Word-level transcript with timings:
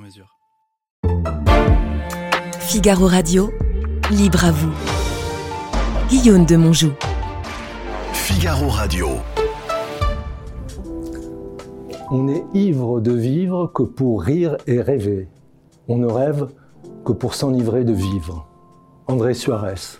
mesure. 0.00 0.38
Figaro 2.58 3.06
Radio, 3.06 3.50
libre 4.10 4.44
à 4.44 4.50
vous. 4.50 4.72
Guillaume 6.08 6.46
de 6.46 6.56
Monjou. 6.56 6.92
Figaro 8.12 8.68
Radio. 8.68 9.08
On 12.10 12.28
est 12.28 12.42
ivre 12.54 13.00
de 13.00 13.12
vivre 13.12 13.70
que 13.72 13.82
pour 13.82 14.22
rire 14.22 14.56
et 14.66 14.80
rêver. 14.80 15.28
On 15.88 15.98
ne 15.98 16.06
rêve 16.06 16.48
que 17.04 17.12
pour 17.12 17.34
s'enivrer 17.34 17.84
de 17.84 17.92
vivre. 17.92 18.48
André 19.06 19.34
Suarez. 19.34 19.98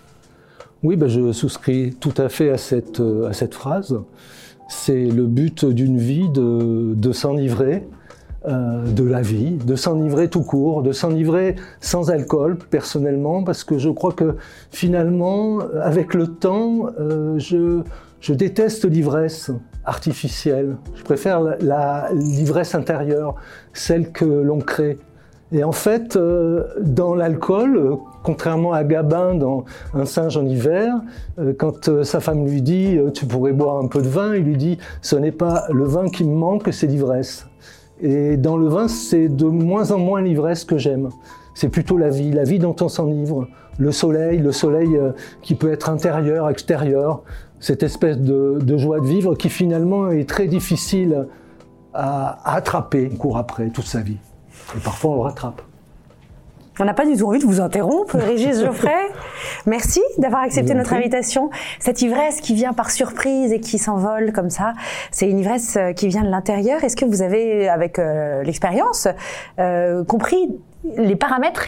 Oui, 0.83 0.95
ben 0.95 1.07
je 1.07 1.31
souscris 1.31 1.95
tout 1.99 2.13
à 2.17 2.27
fait 2.27 2.49
à 2.49 2.57
cette, 2.57 2.99
euh, 2.99 3.29
à 3.29 3.33
cette 3.33 3.53
phrase. 3.53 4.01
C'est 4.67 5.05
le 5.05 5.27
but 5.27 5.65
d'une 5.65 5.97
vie 5.97 6.29
de, 6.29 6.93
de 6.95 7.11
s'enivrer 7.11 7.87
euh, 8.47 8.91
de 8.91 9.03
la 9.03 9.21
vie, 9.21 9.51
de 9.51 9.75
s'enivrer 9.75 10.27
tout 10.27 10.41
court, 10.41 10.81
de 10.81 10.93
s'enivrer 10.93 11.57
sans 11.79 12.09
alcool, 12.09 12.57
personnellement, 12.57 13.43
parce 13.43 13.63
que 13.63 13.77
je 13.77 13.91
crois 13.91 14.13
que 14.13 14.35
finalement, 14.71 15.59
avec 15.79 16.15
le 16.15 16.25
temps, 16.25 16.87
euh, 16.99 17.37
je, 17.37 18.33
déteste 18.33 18.85
l'ivresse 18.85 19.51
artificielle. 19.85 20.77
Je 20.95 21.03
préfère 21.03 21.39
l'ivresse 22.13 22.73
intérieure, 22.73 23.35
celle 23.73 24.11
que 24.11 24.25
l'on 24.25 24.57
crée. 24.57 24.97
Et 25.51 25.63
en 25.63 25.71
fait, 25.71 26.15
euh, 26.15 26.63
dans 26.81 27.13
l'alcool, 27.13 27.95
contrairement 28.23 28.73
à 28.73 28.83
Gabin 28.83 29.35
dans 29.35 29.65
Un 29.93 30.05
singe 30.05 30.35
en 30.35 30.47
hiver, 30.47 30.95
quand 31.59 32.03
sa 32.03 32.19
femme 32.19 32.47
lui 32.47 32.63
dit 32.63 32.97
Tu 33.13 33.27
pourrais 33.27 33.53
boire 33.53 33.77
un 33.77 33.87
peu 33.87 34.01
de 34.01 34.09
vin, 34.09 34.33
il 34.33 34.45
lui 34.45 34.57
dit 34.57 34.79
Ce 35.03 35.15
n'est 35.15 35.31
pas 35.31 35.65
le 35.71 35.83
vin 35.83 36.09
qui 36.09 36.23
me 36.23 36.33
manque, 36.33 36.69
c'est 36.71 36.87
l'ivresse. 36.87 37.45
Et 38.01 38.37
dans 38.37 38.57
le 38.57 38.67
vin, 38.67 38.87
c'est 38.87 39.29
de 39.29 39.45
moins 39.45 39.91
en 39.91 39.99
moins 39.99 40.21
l'ivresse 40.21 40.65
que 40.65 40.77
j'aime. 40.77 41.09
C'est 41.53 41.69
plutôt 41.69 41.97
la 41.97 42.09
vie, 42.09 42.31
la 42.31 42.43
vie 42.43 42.59
dont 42.59 42.75
on 42.81 42.89
s'enivre, 42.89 43.47
le 43.77 43.91
soleil, 43.91 44.39
le 44.39 44.51
soleil 44.51 44.95
euh, 44.95 45.11
qui 45.41 45.55
peut 45.55 45.71
être 45.71 45.89
intérieur, 45.89 46.49
extérieur, 46.49 47.21
cette 47.59 47.83
espèce 47.83 48.17
de, 48.17 48.77
joie 48.77 48.99
de 48.99 49.05
vivre 49.05 49.35
qui 49.35 49.49
finalement 49.49 50.09
est 50.09 50.27
très 50.27 50.47
difficile 50.47 51.27
à, 51.93 52.39
à 52.43 52.55
attraper, 52.55 53.09
on 53.13 53.17
court 53.17 53.37
après 53.37 53.69
toute 53.69 53.85
sa 53.85 54.01
vie. 54.01 54.17
Et 54.75 54.79
parfois 54.79 55.11
on 55.11 55.15
le 55.15 55.21
rattrape. 55.21 55.61
On 56.81 56.85
n'a 56.85 56.95
pas 56.95 57.05
du 57.05 57.15
tout 57.15 57.27
envie 57.27 57.37
de 57.37 57.45
vous 57.45 57.61
interrompre, 57.61 58.17
Régis 58.17 58.59
Geoffrey. 58.59 58.89
Merci 59.67 60.01
d'avoir 60.17 60.41
accepté 60.41 60.73
notre 60.73 60.93
invitation. 60.93 61.51
Cette 61.79 62.01
ivresse 62.01 62.41
qui 62.41 62.55
vient 62.55 62.73
par 62.73 62.89
surprise 62.89 63.53
et 63.53 63.59
qui 63.59 63.77
s'envole 63.77 64.31
comme 64.31 64.49
ça, 64.49 64.73
c'est 65.11 65.29
une 65.29 65.37
ivresse 65.37 65.77
euh, 65.77 65.93
qui 65.93 66.07
vient 66.07 66.23
de 66.23 66.29
l'intérieur. 66.29 66.83
Est-ce 66.83 66.95
que 66.95 67.05
vous 67.05 67.21
avez, 67.21 67.69
avec 67.69 67.99
euh, 67.99 68.41
l'expérience, 68.41 69.07
euh, 69.59 70.03
compris 70.03 70.57
les 70.97 71.15
paramètres 71.15 71.67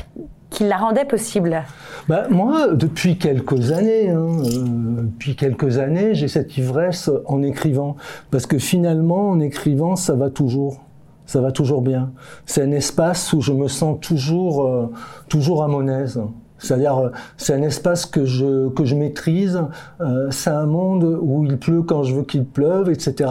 qui 0.53 0.64
la 0.64 0.78
rendaient 0.78 1.05
possible? 1.05 1.64
Bah, 2.08 2.27
moi, 2.30 2.70
depuis 2.73 3.17
quelques 3.17 3.72
années, 3.72 4.09
hein, 4.09 4.27
euh, 4.45 5.03
depuis 5.03 5.36
quelques 5.36 5.80
années, 5.80 6.14
j'ai 6.14 6.27
cette 6.27 6.58
ivresse 6.58 7.10
en 7.26 7.42
écrivant. 7.42 7.98
Parce 8.32 8.45
que 8.45 8.58
finalement, 8.58 9.30
en 9.30 9.39
écrivant, 9.39 9.95
ça 9.95 10.16
va 10.16 10.30
toujours. 10.30 10.83
Ça 11.26 11.42
va 11.42 11.52
toujours 11.52 11.82
bien. 11.82 12.11
C'est 12.45 12.64
un 12.64 12.72
espace 12.72 13.34
où 13.34 13.42
je 13.42 13.54
me 13.54 13.67
sens 13.67 13.98
toujours, 14.02 14.67
euh, 14.67 14.92
toujours 15.30 15.64
à 15.64 15.67
mon 15.67 15.88
aise. 15.88 16.22
C'est-à-dire, 16.63 16.97
euh, 16.97 17.09
c'est 17.37 17.53
un 17.53 17.61
espace 17.61 18.05
que 18.05 18.25
je, 18.25 18.69
que 18.69 18.85
je 18.85 18.95
maîtrise. 18.95 19.61
Euh, 20.01 20.27
c'est 20.31 20.49
un 20.49 20.65
monde 20.65 21.03
où 21.21 21.43
il 21.43 21.57
pleut 21.57 21.81
quand 21.83 22.03
je 22.03 22.15
veux 22.15 22.23
qu'il 22.23 22.45
pleuve, 22.45 22.89
etc. 22.89 23.29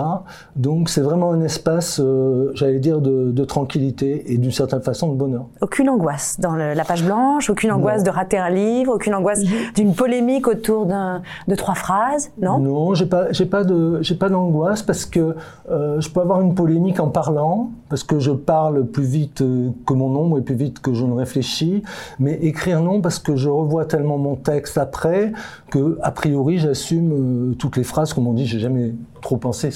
Donc, 0.55 0.89
c'est 0.91 1.01
vraiment 1.01 1.33
un 1.33 1.41
espace, 1.41 1.99
euh, 1.99 2.51
j'allais 2.55 2.79
dire, 2.79 3.01
de, 3.01 3.33
de 3.33 3.45
tranquillité 3.45 4.33
et 4.33 4.37
d'une 4.39 4.51
certaine 4.53 4.83
façon 4.83 5.11
de 5.13 5.17
bonheur. 5.17 5.47
Aucune 5.63 5.89
angoisse 5.89 6.39
dans 6.39 6.53
le- 6.53 6.75
la 6.75 6.85
page 6.85 7.05
blanche, 7.05 7.49
aucune 7.49 7.73
angoisse 7.73 8.05
de 8.05 8.11
rater 8.11 8.37
un 8.39 8.51
livre, 8.51 8.95
aucune 8.97 9.15
angoisse 9.15 9.41
d'une 9.75 9.95
polémique 9.95 10.47
autour 10.47 10.87
de 10.87 11.55
trois 11.55 11.75
phrases, 11.75 12.31
non? 12.41 12.59
Non, 12.59 12.95
j'ai 12.95 13.07
pas, 13.07 13.33
j'ai 13.33 13.47
pas 13.47 13.65
de, 13.65 13.99
j'ai 14.03 14.15
pas 14.15 14.29
d'angoisse 14.29 14.83
parce 14.83 15.07
que 15.07 15.35
euh, 15.71 16.01
je 16.01 16.11
peux 16.11 16.21
avoir 16.21 16.43
une 16.43 16.55
polémique 16.55 17.01
en 17.01 17.09
parlant, 17.09 17.71
parce 17.89 18.05
que 18.05 18.19
je 18.19 18.31
parle 18.33 18.85
plus 18.85 19.05
vite 19.05 19.43
que 19.87 19.93
mon 19.95 20.09
nombre 20.11 20.39
et 20.39 20.43
plus 20.43 20.55
vite 20.55 20.81
que 20.81 20.93
je 20.93 21.05
ne 21.07 21.13
réfléchis. 21.15 21.83
Mais 22.19 22.35
écrire 22.43 22.83
non 22.83 23.01
parce 23.01 23.19
que 23.19 23.22
je 23.35 23.49
revois 23.49 23.85
tellement 23.85 24.19
mon 24.19 24.37
texte 24.37 24.79
après 24.79 25.33
que 25.71 25.99
a 26.03 26.11
priori 26.11 26.59
j'assume 26.59 27.13
euh, 27.51 27.55
toutes 27.55 27.77
les 27.77 27.85
phrases. 27.85 28.13
Comme 28.13 28.27
on 28.27 28.35
dit, 28.35 28.47
j'ai 28.47 28.59
jamais 28.59 28.95
trop 29.21 29.37
pensé. 29.37 29.71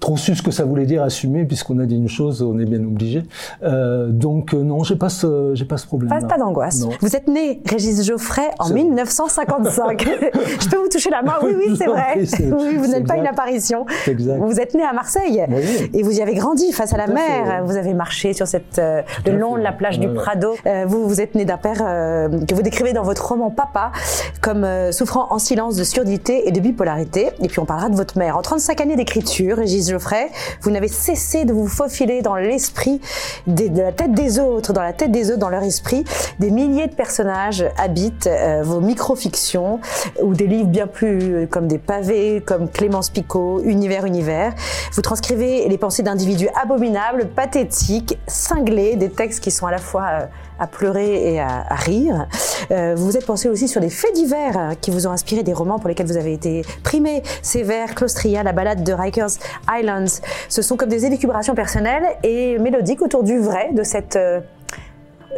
Trop 0.00 0.16
su 0.16 0.34
ce 0.34 0.42
que 0.42 0.50
ça 0.50 0.64
voulait 0.64 0.86
dire 0.86 1.02
assumer, 1.02 1.44
puisqu'on 1.44 1.78
a 1.78 1.84
dit 1.84 1.96
une 1.96 2.08
chose, 2.08 2.40
on 2.42 2.58
est 2.58 2.64
bien 2.64 2.80
obligé. 2.82 3.22
Euh, 3.62 4.08
donc 4.08 4.54
euh, 4.54 4.62
non, 4.62 4.82
j'ai 4.82 4.96
pas 4.96 5.10
ce, 5.10 5.52
j'ai 5.54 5.66
pas 5.66 5.76
ce 5.76 5.86
problème. 5.86 6.08
Pas, 6.08 6.26
pas 6.26 6.38
d'angoisse. 6.38 6.86
Vous 7.00 7.14
êtes 7.16 7.28
né, 7.28 7.60
Régis 7.66 8.02
Geoffrey, 8.06 8.48
en 8.58 8.64
C'est 8.64 8.72
vrai. 8.72 8.82
1955. 8.84 10.02
Je 10.60 10.68
peux 10.70 10.78
vous 10.78 10.88
toucher 10.88 11.10
la 11.10 11.20
main 11.22 11.34
Oui, 11.42 11.52
oui, 11.54 11.76
c'est 11.76 11.86
vrai. 11.86 12.14
Oui, 12.16 12.76
vous 12.78 12.86
n'êtes 12.86 13.06
pas 13.06 13.16
une 13.16 13.26
apparition. 13.26 13.84
Exact. 14.06 14.38
Vous 14.38 14.58
êtes 14.58 14.74
né 14.74 14.82
à 14.82 14.94
Marseille 14.94 15.44
Oui. 15.50 15.90
et 15.92 16.02
vous 16.02 16.18
y 16.18 16.22
avez 16.22 16.34
grandi 16.34 16.72
face 16.72 16.94
à 16.94 16.96
la 16.96 17.06
fait, 17.06 17.12
mer. 17.12 17.62
Vous 17.66 17.76
avez 17.76 17.92
marché 17.92 18.32
sur 18.32 18.46
cette, 18.46 18.78
euh, 18.78 19.02
le 19.26 19.36
long 19.36 19.54
fait, 19.54 19.58
de 19.60 19.64
la 19.64 19.72
plage 19.72 19.98
du 20.00 20.06
Ouais. 20.08 20.14
Prado. 20.14 20.54
Vous, 20.86 21.06
vous 21.08 21.20
êtes 21.20 21.34
né 21.34 21.44
d'un 21.44 21.58
père 21.58 21.76
que 21.78 22.54
vous 22.54 22.62
décrivez 22.62 22.92
dans 22.94 23.02
votre 23.02 23.28
roman 23.28 23.50
Papa 23.50 23.92
comme 24.40 24.66
souffrant 24.92 25.26
en 25.30 25.38
silence 25.38 25.76
de 25.76 25.84
surdité 25.84 26.48
et 26.48 26.52
de 26.52 26.60
bipolarité. 26.60 27.28
Et 27.42 27.48
puis 27.48 27.58
on 27.60 27.64
parlera 27.66 27.90
de 27.90 27.96
votre 27.96 28.16
mère. 28.18 28.36
En 28.38 28.42
35 28.42 28.80
années 28.80 28.96
d'écriture, 28.96 29.58
Régis 29.58 29.89
Geoffrey, 29.90 30.30
vous 30.62 30.70
n'avez 30.70 30.88
cessé 30.88 31.44
de 31.44 31.52
vous 31.52 31.66
faufiler 31.66 32.22
dans 32.22 32.36
l'esprit 32.36 33.00
de 33.46 33.80
la 33.80 33.92
tête 33.92 34.12
des 34.12 34.38
autres, 34.38 34.72
dans 34.72 34.82
la 34.82 34.92
tête 34.92 35.10
des 35.12 35.30
autres, 35.30 35.38
dans 35.38 35.48
leur 35.48 35.62
esprit. 35.62 36.04
Des 36.38 36.50
milliers 36.50 36.86
de 36.86 36.94
personnages 36.94 37.64
habitent 37.76 38.26
euh, 38.26 38.62
vos 38.62 38.80
micro-fictions 38.80 39.80
ou 40.22 40.34
des 40.34 40.46
livres 40.46 40.68
bien 40.68 40.86
plus 40.86 41.34
euh, 41.34 41.46
comme 41.46 41.66
des 41.66 41.78
pavés, 41.78 42.42
comme 42.44 42.68
Clémence 42.68 43.10
Picot, 43.10 43.60
Univers, 43.64 44.04
Univers. 44.06 44.54
Vous 44.92 45.02
transcrivez 45.02 45.68
les 45.68 45.78
pensées 45.78 46.02
d'individus 46.02 46.48
abominables, 46.60 47.28
pathétiques, 47.28 48.18
cinglés, 48.26 48.96
des 48.96 49.10
textes 49.10 49.42
qui 49.42 49.50
sont 49.50 49.66
à 49.66 49.70
la 49.70 49.78
fois 49.78 50.06
euh, 50.12 50.26
à 50.60 50.66
pleurer 50.66 51.34
et 51.34 51.40
à, 51.40 51.64
rire. 51.74 52.28
Euh, 52.70 52.94
vous 52.96 53.06
vous 53.06 53.16
êtes 53.16 53.26
pensé 53.26 53.48
aussi 53.48 53.66
sur 53.66 53.80
des 53.80 53.90
faits 53.90 54.12
divers 54.12 54.58
euh, 54.58 54.74
qui 54.80 54.90
vous 54.90 55.06
ont 55.06 55.10
inspiré 55.10 55.42
des 55.42 55.54
romans 55.54 55.78
pour 55.78 55.88
lesquels 55.88 56.06
vous 56.06 56.18
avez 56.18 56.34
été 56.34 56.62
primé. 56.84 57.22
Sévère, 57.42 57.94
Claustria, 57.94 58.42
la 58.42 58.52
balade 58.52 58.84
de 58.84 58.92
Rikers 58.92 59.30
Islands. 59.68 60.20
Ce 60.48 60.62
sont 60.62 60.76
comme 60.76 60.90
des 60.90 61.06
élucubrations 61.06 61.54
personnelles 61.54 62.04
et 62.22 62.58
mélodiques 62.58 63.02
autour 63.02 63.24
du 63.24 63.38
vrai 63.38 63.70
de 63.72 63.82
cette 63.82 64.16
euh, 64.16 64.40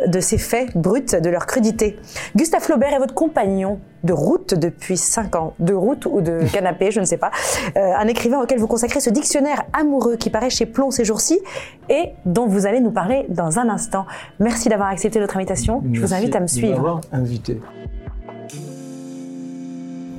de 0.07 0.21
ces 0.21 0.39
faits 0.39 0.77
bruts, 0.77 1.21
de 1.21 1.29
leur 1.31 1.47
crudité. 1.47 1.99
Gustave 2.37 2.63
Flaubert 2.63 2.93
est 2.93 2.99
votre 2.99 3.15
compagnon 3.15 3.79
de 4.05 4.13
route 4.13 4.55
depuis 4.55 4.97
5 4.97 5.37
ans, 5.37 5.55
de 5.59 5.75
route 5.75 6.07
ou 6.07 6.21
de 6.21 6.41
canapé, 6.53 6.91
je 6.91 7.01
ne 7.01 7.05
sais 7.05 7.17
pas. 7.17 7.31
Euh, 7.77 7.93
un 7.97 8.07
écrivain 8.09 8.41
auquel 8.41 8.59
vous 8.59 8.67
consacrez 8.67 9.01
ce 9.01 9.11
dictionnaire 9.11 9.65
amoureux 9.73 10.17
qui 10.17 10.31
paraît 10.31 10.51
chez 10.51 10.67
Plomb 10.67 10.91
ces 10.91 11.05
jours-ci 11.05 11.41
et 11.89 12.11
dont 12.25 12.47
vous 12.47 12.67
allez 12.67 12.81
nous 12.81 12.91
parler 12.91 13.27
dans 13.29 13.59
un 13.59 13.69
instant. 13.69 14.07
Merci 14.41 14.69
d'avoir 14.69 14.89
accepté 14.89 15.21
notre 15.21 15.37
invitation. 15.37 15.83
Je 15.93 16.01
vous 16.01 16.15
invite 16.15 16.35
à 16.35 16.41
me 16.41 16.47
suivre. 16.47 17.01
invité. 17.13 17.61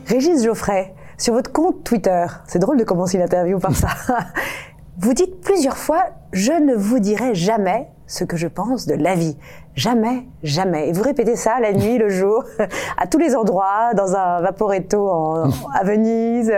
Régis 0.08 0.44
Geoffrey, 0.44 0.94
sur 1.18 1.34
votre 1.34 1.52
compte 1.52 1.84
Twitter, 1.84 2.25
c'est 2.48 2.60
drôle 2.60 2.78
de 2.78 2.84
commencer 2.84 3.18
une 3.18 3.24
interview 3.24 3.60
par 3.60 3.75
ça. 3.75 3.88
Vous 5.00 5.13
dites 5.13 5.42
plusieurs 5.42 5.78
fois 5.78 6.04
Je 6.34 6.52
ne 6.52 6.75
vous 6.75 7.00
dirai 7.00 7.34
jamais 7.34 7.90
ce 8.08 8.24
que 8.24 8.38
je 8.38 8.48
pense 8.48 8.86
de 8.86 8.96
la 8.96 9.16
vie. 9.16 9.38
Jamais, 9.76 10.26
jamais. 10.44 10.90
Et 10.90 10.92
vous 10.92 11.02
répétez 11.04 11.36
ça 11.36 11.60
la 11.60 11.74
nuit, 11.74 11.98
le 11.98 12.10
jour, 12.10 12.44
à 12.98 13.08
tous 13.08 13.18
les 13.18 13.36
endroits, 13.36 13.94
dans 13.96 14.16
un 14.16 14.42
vaporetto 14.42 15.10
en- 15.10 15.50
à 15.74 15.84
Venise. 15.84 16.54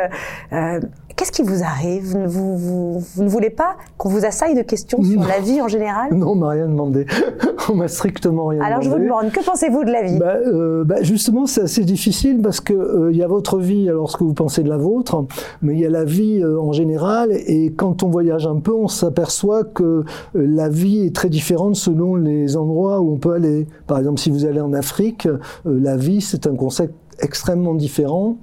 Euh, 0.53 0.80
Qu'est-ce 1.15 1.31
qui 1.31 1.44
vous 1.44 1.63
arrive? 1.63 2.03
Vous, 2.12 2.17
ne- 2.19 2.27
vous, 2.27 2.57
vous- 2.57 3.00
vous 3.15 3.23
ne 3.23 3.29
voulez 3.29 3.50
pas 3.50 3.77
qu'on 3.97 4.09
vous 4.09 4.25
assaille 4.25 4.53
de 4.53 4.62
questions 4.63 5.01
sur 5.01 5.21
Non. 5.21 5.25
la 5.27 5.39
vie 5.39 5.62
en 5.62 5.69
général? 5.69 6.13
Non, 6.13 6.31
on 6.31 6.35
m'a 6.35 6.50
rien 6.50 6.67
demandé. 6.67 7.06
on 7.69 7.75
m'a 7.75 7.88
strictement 7.88 8.47
rien 8.47 8.62
Alors 8.62 8.81
je 8.81 8.89
vous 8.89 8.95
demandé. 8.95 9.07
demande, 9.27 9.31
que 9.31 9.44
pensez-vous 9.45 9.85
de 9.85 9.91
la 9.91 10.03
vie? 10.03 10.19
Bah, 10.19 10.35
euh, 10.45 10.83
bah, 10.83 11.01
justement, 11.03 11.45
c'est 11.45 11.62
assez 11.62 11.85
difficile 11.85 12.41
parce 12.41 12.59
que 12.59 12.73
euh, 12.73 13.12
il 13.13 13.17
y 13.17 13.23
a 13.23 13.27
votre 13.27 13.59
vie, 13.59 13.88
alors 13.88 14.12
ce 14.12 14.17
que 14.17 14.25
vous 14.25 14.33
pensez 14.33 14.62
de 14.62 14.67
la 14.69 14.75
vôtre, 14.77 15.23
mais 15.62 15.73
il 15.75 15.79
y 15.79 15.85
a 15.85 15.89
la 15.89 16.03
vie 16.03 16.41
euh, 16.44 16.59
en 16.59 16.73
général. 16.73 17.29
Et 17.31 17.71
quand 17.71 18.03
on 18.03 18.09
voyage 18.09 18.45
un 18.45 18.59
peu, 18.59 18.73
on 18.73 18.89
s'aperçoit 18.89 19.63
que 19.63 19.83
euh, 19.83 20.03
la 20.35 20.67
vie 20.67 21.06
est 21.06 21.15
très 21.15 21.29
différente 21.29 21.77
selon 21.77 22.15
les 22.15 22.57
endroits 22.57 23.00
où 23.00 23.13
on 23.13 23.17
peut 23.17 23.31
aller. 23.31 23.67
Par 23.88 24.00
exemple, 24.00 24.19
si 24.19 24.31
vous 24.31 24.45
allez 24.45 24.59
en 24.59 24.73
Afrique, 24.73 25.29
la 25.63 25.95
vie 25.95 26.19
c'est 26.19 26.45
un 26.45 26.56
concept 26.56 26.94
extrêmement 27.19 27.73
différent. 27.73 28.38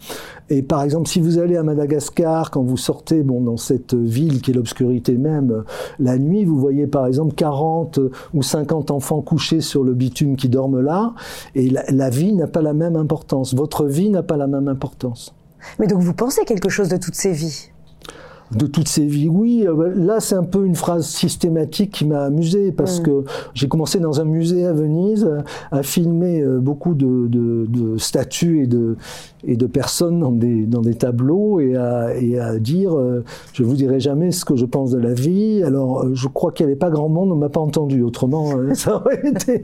Et 0.50 0.62
par 0.62 0.82
exemple, 0.82 1.08
si 1.08 1.20
vous 1.20 1.38
allez 1.38 1.56
à 1.56 1.62
Madagascar, 1.62 2.50
quand 2.50 2.62
vous 2.62 2.76
sortez 2.76 3.22
bon, 3.22 3.40
dans 3.40 3.56
cette 3.56 3.94
ville 3.94 4.40
qui 4.40 4.50
est 4.50 4.54
l'obscurité 4.54 5.16
même, 5.16 5.50
euh, 5.50 5.62
la 5.98 6.18
nuit, 6.18 6.44
vous 6.44 6.58
voyez 6.58 6.86
par 6.86 7.06
exemple 7.06 7.34
40 7.34 8.00
ou 8.34 8.42
50 8.42 8.90
enfants 8.90 9.22
couchés 9.22 9.60
sur 9.60 9.84
le 9.84 9.94
bitume 9.94 10.36
qui 10.36 10.48
dorment 10.48 10.80
là, 10.80 11.14
et 11.54 11.70
la, 11.70 11.84
la 11.88 12.10
vie 12.10 12.32
n'a 12.32 12.46
pas 12.46 12.62
la 12.62 12.74
même 12.74 12.96
importance. 12.96 13.54
Votre 13.54 13.86
vie 13.86 14.10
n'a 14.10 14.22
pas 14.22 14.36
la 14.36 14.46
même 14.46 14.68
importance. 14.68 15.34
Mais 15.78 15.86
donc 15.86 16.00
vous 16.00 16.14
pensez 16.14 16.44
quelque 16.44 16.68
chose 16.68 16.88
de 16.88 16.96
toutes 16.96 17.14
ces 17.14 17.32
vies? 17.32 17.71
De 18.56 18.66
toutes 18.66 18.88
ces 18.88 19.04
vies, 19.06 19.28
oui. 19.28 19.64
euh, 19.66 19.74
bah, 19.74 19.84
Là, 19.94 20.20
c'est 20.20 20.34
un 20.34 20.44
peu 20.44 20.64
une 20.66 20.74
phrase 20.74 21.06
systématique 21.06 21.90
qui 21.92 22.06
m'a 22.06 22.22
amusé 22.24 22.72
parce 22.72 23.00
Mm. 23.00 23.02
que 23.04 23.24
j'ai 23.54 23.68
commencé 23.68 23.98
dans 24.00 24.20
un 24.20 24.24
musée 24.24 24.66
à 24.66 24.72
Venise 24.72 25.28
à 25.70 25.82
filmer 25.82 26.40
euh, 26.42 26.58
beaucoup 26.58 26.94
de, 26.94 27.26
de- 27.28 27.66
de 27.68 27.96
statues 27.98 28.62
et 28.62 28.66
de, 28.66 28.96
et 29.44 29.56
de 29.56 29.66
personnes 29.66 30.20
dans 30.20 30.30
des, 30.32 30.66
dans 30.66 30.80
des 30.82 30.94
tableaux 30.94 31.60
et 31.60 31.76
à, 31.76 32.14
et 32.16 32.38
à 32.38 32.58
dire 32.58 32.96
euh, 32.96 33.24
je 33.52 33.62
vous 33.62 33.74
dirai 33.74 34.00
jamais 34.00 34.30
ce 34.30 34.44
que 34.44 34.56
je 34.56 34.64
pense 34.66 34.90
de 34.90 34.98
la 34.98 35.12
vie. 35.14 35.62
Alors, 35.64 36.02
euh, 36.04 36.10
je 36.14 36.28
crois 36.28 36.52
qu'il 36.52 36.66
n'y 36.66 36.72
avait 36.72 36.78
pas 36.78 36.90
grand 36.90 37.08
monde, 37.08 37.32
on 37.32 37.36
m'a 37.36 37.48
pas 37.48 37.60
entendu. 37.60 38.02
Autrement, 38.02 38.50
euh, 38.56 38.74
ça 38.74 38.96
aurait 38.96 39.20
été, 39.26 39.62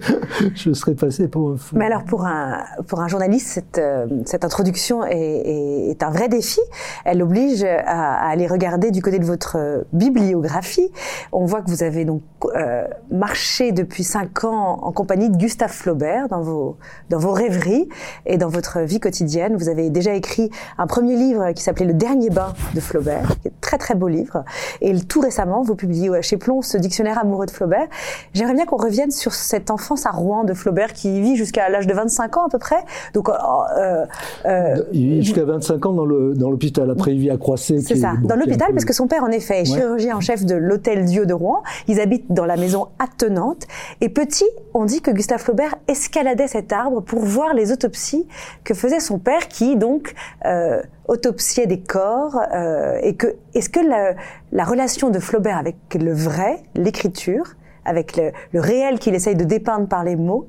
je 0.55 0.73
serais 0.73 0.95
passé 0.95 1.29
pour 1.29 1.51
un 1.51 1.57
fou. 1.57 1.77
Mais 1.77 1.85
alors 1.87 2.05
pour 2.05 2.25
un, 2.25 2.59
pour 2.87 3.01
un 3.01 3.09
journaliste, 3.09 3.49
cette, 3.49 3.81
cette 4.25 4.45
introduction 4.45 5.05
est, 5.05 5.17
est- 5.19 5.91
est 5.91 6.03
un 6.03 6.11
vrai 6.11 6.29
défi. 6.29 6.61
Elle 7.05 7.23
oblige 7.23 7.65
à, 7.65 8.15
à 8.15 8.29
aller 8.31 8.47
regarder 8.47 8.78
du 8.79 9.03
côté 9.03 9.19
de 9.19 9.25
votre 9.25 9.57
euh, 9.57 9.83
bibliographie. 9.93 10.91
On 11.33 11.45
voit 11.45 11.63
que 11.63 11.71
vous 11.71 11.83
avez 11.83 12.05
donc 12.05 12.23
euh, 12.57 12.87
marché 13.11 13.73
depuis 13.73 14.05
cinq 14.05 14.45
ans 14.45 14.79
en 14.83 14.93
compagnie 14.93 15.31
de 15.31 15.37
Gustave 15.37 15.71
Flaubert 15.71 16.29
dans 16.29 16.41
vos, 16.41 16.77
dans 17.11 17.19
vos 17.19 17.33
rêveries 17.33 17.89
et 18.27 18.39
dans 18.39 18.49
votre 18.49 18.81
vie 18.81 19.01
quotidienne. 19.01 19.57
Vous 19.57 19.69
avez 19.69 19.91
déjà 19.91 20.15
écrit 20.15 20.51
un 20.79 20.87
premier 20.87 21.17
livre 21.17 21.53
qui 21.53 21.63
s'appelait 21.63 21.87
Le 21.87 21.95
Dernier 21.95 22.31
bain 22.31 22.55
de 22.75 22.81
Flaubert, 22.81 23.29
qui 23.43 23.49
est 23.49 23.51
un 23.51 23.55
très 23.61 23.79
très 23.79 23.95
beau 23.95 24.09
livre. 24.09 24.45
Et 24.81 24.99
tout 25.01 25.21
récemment, 25.21 25.63
vous 25.63 25.75
publiez 25.75 26.11
chez 26.23 26.37
Plon 26.37 26.63
ce 26.63 26.79
dictionnaire 26.79 27.19
amoureux 27.19 27.47
de 27.47 27.51
Flaubert. 27.51 27.87
J'aimerais 28.35 28.55
bien 28.55 28.67
qu'on 28.67 28.77
revienne 28.77 29.11
sur 29.11 29.35
cette 29.35 29.71
enfance 29.71 30.07
à 30.07 30.11
Rouen 30.11 30.45
de 30.45 30.55
Flaubert 30.55 30.93
qui 30.93 31.21
vit 31.21 31.37
jusqu'à 31.37 31.69
l'âge 31.69 31.87
de 31.87 31.95
25 31.95 32.37
ans 32.37 32.47
à 32.47 32.49
peu 32.49 32.59
près. 32.59 32.85
Donc, 33.15 33.29
euh, 33.29 33.33
euh, 33.77 34.07
euh, 34.47 34.83
Il 34.93 35.09
vit 35.09 35.23
jusqu'à 35.23 35.45
25 35.45 35.87
ans 35.87 35.93
dans 35.93 36.51
l'hôpital. 36.51 36.91
Après, 36.91 37.13
il 37.15 37.19
vit 37.19 37.31
à 37.31 37.37
Croisset. 37.37 37.81
c'est 37.81 37.97
ça, 37.97 38.15
bon, 38.21 38.29
dans 38.29 38.37
l'hôpital, 38.37 38.68
parce 38.73 38.85
que 38.85 38.93
son 38.93 39.07
père, 39.07 39.23
en 39.25 39.31
effet, 39.31 39.57
est 39.63 39.71
Ouais. 39.71 39.79
chirurgien 39.81 40.17
en 40.17 40.21
chef 40.21 40.45
de 40.45 40.55
l'Hôtel 40.55 41.05
Dieu 41.05 41.27
de 41.27 41.35
Rouen. 41.35 41.63
Ils 41.87 42.01
habitent 42.01 42.33
dans 42.33 42.45
la 42.47 42.57
maison 42.57 42.89
attenante. 42.99 43.67
Et 44.01 44.09
petit, 44.09 44.47
on 44.75 44.85
dit 44.85 45.01
que 45.01 45.11
Gustave 45.11 45.41
Flaubert 45.41 45.75
escaladait 45.89 46.49
cet 46.49 46.73
arbre 46.73 47.01
pour 47.01 47.21
voir 47.21 47.55
les 47.55 47.73
autopsies 47.73 48.27
que 48.65 48.75
faisait 48.75 49.01
son 49.01 49.19
père, 49.19 49.49
qui 49.49 49.77
donc 49.77 50.15
euh, 50.45 50.83
autopsiait 51.07 51.67
des 51.67 51.81
corps. 51.81 52.41
euh, 52.55 52.99
et 53.03 53.15
que 53.17 53.37
est-ce 53.55 53.69
que 53.69 53.81
la, 53.81 54.15
la 54.53 54.65
relation 54.65 55.11
de 55.11 55.19
Flaubert 55.19 55.59
avec 55.59 55.77
le 55.99 56.13
vrai, 56.13 56.63
l'écriture, 56.75 57.55
avec 57.85 58.17
le, 58.17 58.33
le 58.53 58.61
réel 58.61 58.99
qu'il 58.99 59.15
essaye 59.15 59.35
de 59.37 59.45
dépeindre 59.45 59.89
par 59.89 60.05
les 60.05 60.17
mots, 60.17 60.49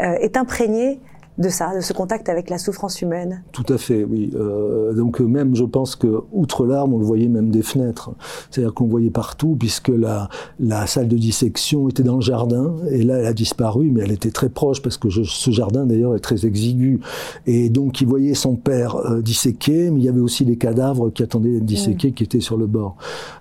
euh, 0.00 0.12
est 0.20 0.36
imprégnée 0.36 1.00
de 1.38 1.48
ça, 1.50 1.74
de 1.76 1.80
ce 1.80 1.92
contact 1.92 2.28
avec 2.28 2.48
la 2.48 2.56
souffrance 2.58 3.02
humaine 3.02 3.42
Tout 3.52 3.66
à 3.68 3.76
fait, 3.76 4.04
oui. 4.04 4.30
Euh, 4.34 4.94
donc 4.94 5.20
euh, 5.20 5.24
même, 5.26 5.54
je 5.54 5.64
pense 5.64 5.94
que 5.94 6.20
outre 6.32 6.64
l'arbre, 6.64 6.94
on 6.96 6.98
le 6.98 7.04
voyait 7.04 7.28
même 7.28 7.50
des 7.50 7.62
fenêtres. 7.62 8.10
C'est-à-dire 8.50 8.72
qu'on 8.72 8.84
le 8.84 8.90
voyait 8.90 9.10
partout, 9.10 9.54
puisque 9.58 9.88
la, 9.88 10.28
la 10.60 10.86
salle 10.86 11.08
de 11.08 11.16
dissection 11.16 11.88
était 11.88 12.02
dans 12.02 12.14
le 12.16 12.20
jardin, 12.22 12.74
et 12.90 13.02
là, 13.02 13.18
elle 13.18 13.26
a 13.26 13.32
disparu, 13.34 13.90
mais 13.90 14.00
elle 14.02 14.12
était 14.12 14.30
très 14.30 14.48
proche, 14.48 14.80
parce 14.80 14.96
que 14.96 15.10
je- 15.10 15.24
ce 15.24 15.50
jardin, 15.50 15.84
d'ailleurs, 15.84 16.16
est 16.16 16.20
très 16.20 16.46
exigu. 16.46 17.00
Et 17.46 17.68
donc, 17.68 18.00
il 18.00 18.06
voyait 18.08 18.34
son 18.34 18.56
père 18.56 18.96
euh, 18.96 19.20
disséqué, 19.20 19.90
mais 19.90 20.00
il 20.00 20.04
y 20.04 20.08
avait 20.08 20.20
aussi 20.20 20.44
des 20.46 20.56
cadavres 20.56 21.10
qui 21.10 21.22
attendaient 21.22 21.50
d'être 21.52 21.64
disséqués, 21.66 22.12
qui 22.12 22.24
étaient 22.24 22.40
sur 22.40 22.56
le 22.56 22.66
bord. 22.66 22.96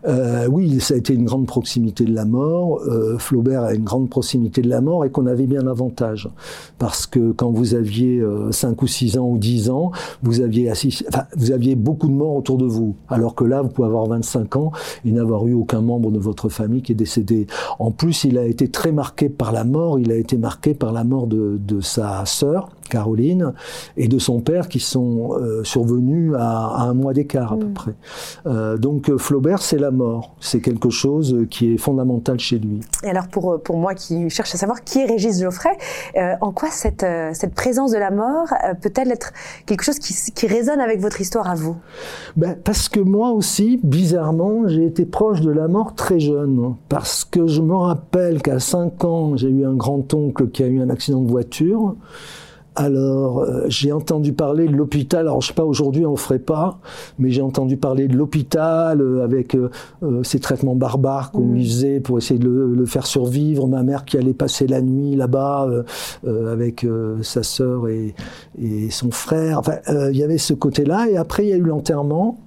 Euh, 0.07 0.47
oui, 0.51 0.81
ça 0.81 0.95
a 0.95 0.97
été 0.97 1.13
une 1.13 1.25
grande 1.25 1.47
proximité 1.47 2.03
de 2.03 2.13
la 2.13 2.25
mort. 2.25 2.81
Flaubert 3.19 3.63
a 3.63 3.73
une 3.73 3.83
grande 3.83 4.09
proximité 4.09 4.61
de 4.61 4.69
la 4.69 4.81
mort, 4.81 5.05
et 5.05 5.09
qu'on 5.09 5.27
avait 5.27 5.47
bien 5.47 5.61
l'avantage. 5.61 6.29
Parce 6.77 7.05
que 7.07 7.31
quand 7.31 7.51
vous 7.51 7.73
aviez 7.85 8.23
5 8.51 8.81
ou 8.81 8.87
6 8.87 9.17
ans 9.17 9.29
ou 9.29 9.37
10 9.37 9.69
ans, 9.69 9.91
vous 10.23 10.41
aviez, 10.41 10.71
vous 11.37 11.51
aviez 11.51 11.75
beaucoup 11.75 12.07
de 12.07 12.13
morts 12.13 12.35
autour 12.35 12.57
de 12.57 12.65
vous. 12.65 12.95
Alors 13.09 13.35
que 13.35 13.43
là, 13.43 13.61
vous 13.61 13.69
pouvez 13.69 13.87
avoir 13.87 14.05
25 14.07 14.55
ans 14.55 14.71
et 15.05 15.11
n'avoir 15.11 15.45
eu 15.47 15.53
aucun 15.53 15.81
membre 15.81 16.11
de 16.11 16.19
votre 16.19 16.49
famille 16.49 16.81
qui 16.81 16.91
est 16.91 16.95
décédé. 16.95 17.47
En 17.79 17.91
plus, 17.91 18.23
il 18.23 18.37
a 18.37 18.45
été 18.45 18.69
très 18.69 18.91
marqué 18.91 19.29
par 19.29 19.51
la 19.51 19.63
mort. 19.63 19.99
Il 19.99 20.11
a 20.11 20.15
été 20.15 20.37
marqué 20.37 20.73
par 20.73 20.91
la 20.91 21.03
mort 21.03 21.27
de, 21.27 21.59
de 21.59 21.81
sa 21.81 22.25
sœur, 22.25 22.69
Caroline, 22.89 23.53
et 23.97 24.07
de 24.07 24.19
son 24.19 24.39
père 24.39 24.67
qui 24.67 24.79
sont 24.79 25.33
euh, 25.33 25.63
survenus 25.63 26.33
à, 26.37 26.67
à 26.67 26.81
un 26.83 26.93
mois 26.93 27.13
d'écart 27.13 27.53
à 27.53 27.57
peu 27.57 27.67
près. 27.67 27.93
Euh, 28.45 28.77
donc 28.77 29.09
euh, 29.09 29.17
Flaubert, 29.17 29.61
c'est 29.61 29.77
la 29.77 29.91
mort. 29.91 30.35
C'est 30.39 30.61
quelque 30.61 30.89
chose 30.89 31.45
qui 31.49 31.73
est 31.73 31.77
fondamental 31.77 32.39
chez 32.39 32.59
lui. 32.59 32.81
Et 33.03 33.09
alors 33.09 33.27
pour, 33.27 33.61
pour 33.61 33.77
moi 33.77 33.93
qui 33.95 34.29
cherche 34.29 34.53
à 34.53 34.57
savoir 34.57 34.83
qui 34.83 34.99
est 34.99 35.05
Régis 35.05 35.41
Geoffrey, 35.41 35.77
euh, 36.17 36.33
en 36.41 36.51
quoi 36.51 36.69
cette, 36.71 37.05
cette 37.33 37.53
présence 37.53 37.91
de 37.91 37.97
la 37.97 38.11
mort 38.11 38.47
peut-elle 38.81 39.11
être 39.11 39.31
quelque 39.65 39.83
chose 39.83 39.99
qui, 39.99 40.13
qui 40.33 40.47
résonne 40.47 40.79
avec 40.79 40.99
votre 40.99 41.21
histoire 41.21 41.49
à 41.49 41.55
vous? 41.55 41.75
Ben, 42.35 42.55
parce 42.63 42.89
que 42.89 42.99
moi 42.99 43.31
aussi, 43.31 43.79
bizarrement, 43.83 44.67
j'ai 44.67 44.85
été 44.85 45.05
proche 45.05 45.41
de 45.41 45.51
la 45.51 45.67
mort 45.67 45.95
très 45.95 46.19
jeune. 46.19 46.75
Parce 46.89 47.25
que 47.25 47.47
je 47.47 47.61
me 47.61 47.75
rappelle 47.75 48.41
qu'à 48.41 48.59
5 48.59 49.03
ans, 49.03 49.37
j'ai 49.37 49.49
eu 49.49 49.65
un 49.65 49.73
grand-oncle 49.73 50.49
qui 50.49 50.63
a 50.63 50.67
eu 50.67 50.81
un 50.81 50.89
accident 50.89 51.21
de 51.21 51.29
voiture. 51.29 51.95
Alors, 52.75 53.39
euh, 53.39 53.63
j'ai 53.67 53.91
entendu 53.93 54.33
parler 54.33 54.67
de 54.67 54.75
l'hôpital. 54.75 55.21
Alors, 55.21 55.41
je 55.41 55.47
sais 55.47 55.53
pas, 55.53 55.63
aujourd'hui, 55.63 56.05
on 56.05 56.11
le 56.11 56.17
ferait 56.17 56.39
pas, 56.39 56.79
mais 57.17 57.31
j'ai 57.31 57.41
entendu 57.41 57.77
parler 57.77 58.07
de 58.09 58.17
l'hôpital 58.17 59.01
euh, 59.01 59.23
avec 59.23 59.55
euh, 59.55 59.69
euh, 60.03 60.23
ces 60.23 60.39
traitements 60.39 60.75
barbares 60.75 61.31
qu'on 61.31 61.53
lui 61.53 61.65
faisait 61.65 62.01
pour 62.01 62.17
essayer 62.17 62.39
de 62.39 62.49
le, 62.49 62.73
le 62.75 62.85
faire 62.85 63.05
survivre. 63.05 63.65
Ma 63.67 63.83
mère 63.83 64.03
qui 64.03 64.17
allait 64.17 64.33
passer 64.33 64.67
la 64.67 64.81
nuit 64.81 65.15
là-bas 65.15 65.67
euh, 65.69 65.83
euh, 66.27 66.51
avec 66.51 66.83
euh, 66.83 67.21
sa 67.23 67.43
sœur 67.43 67.87
et, 67.87 68.13
et 68.61 68.89
son 68.89 69.11
frère. 69.11 69.59
Enfin, 69.59 69.75
euh, 69.89 70.11
il 70.11 70.17
y 70.17 70.23
avait 70.23 70.37
ce 70.37 70.53
côté-là. 70.53 71.07
Et 71.09 71.17
après, 71.17 71.45
il 71.45 71.49
y 71.49 71.53
a 71.53 71.57
eu 71.57 71.61
l'enterrement. 71.61 72.39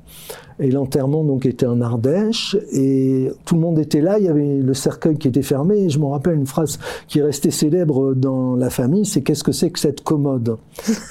Et 0.60 0.70
l'enterrement 0.70 1.22
donc 1.22 1.46
était 1.46 1.66
en 1.66 1.80
Ardèche 1.80 2.56
et 2.72 3.30
tout 3.44 3.54
le 3.54 3.60
monde 3.60 3.78
était 3.78 4.00
là. 4.00 4.18
Il 4.18 4.24
y 4.24 4.28
avait 4.28 4.56
le 4.56 4.74
cercueil 4.74 5.16
qui 5.16 5.28
était 5.28 5.42
fermé. 5.42 5.84
Et 5.84 5.88
je 5.88 6.00
me 6.00 6.06
rappelle 6.06 6.34
une 6.34 6.46
phrase 6.46 6.80
qui 7.06 7.20
est 7.20 7.22
restée 7.22 7.52
célèbre 7.52 8.14
dans 8.14 8.56
la 8.56 8.68
famille, 8.68 9.06
c'est 9.06 9.22
qu'est-ce 9.22 9.44
que 9.44 9.52
c'est 9.52 9.70
que 9.70 9.78
cette 9.78 10.02
commode? 10.02 10.56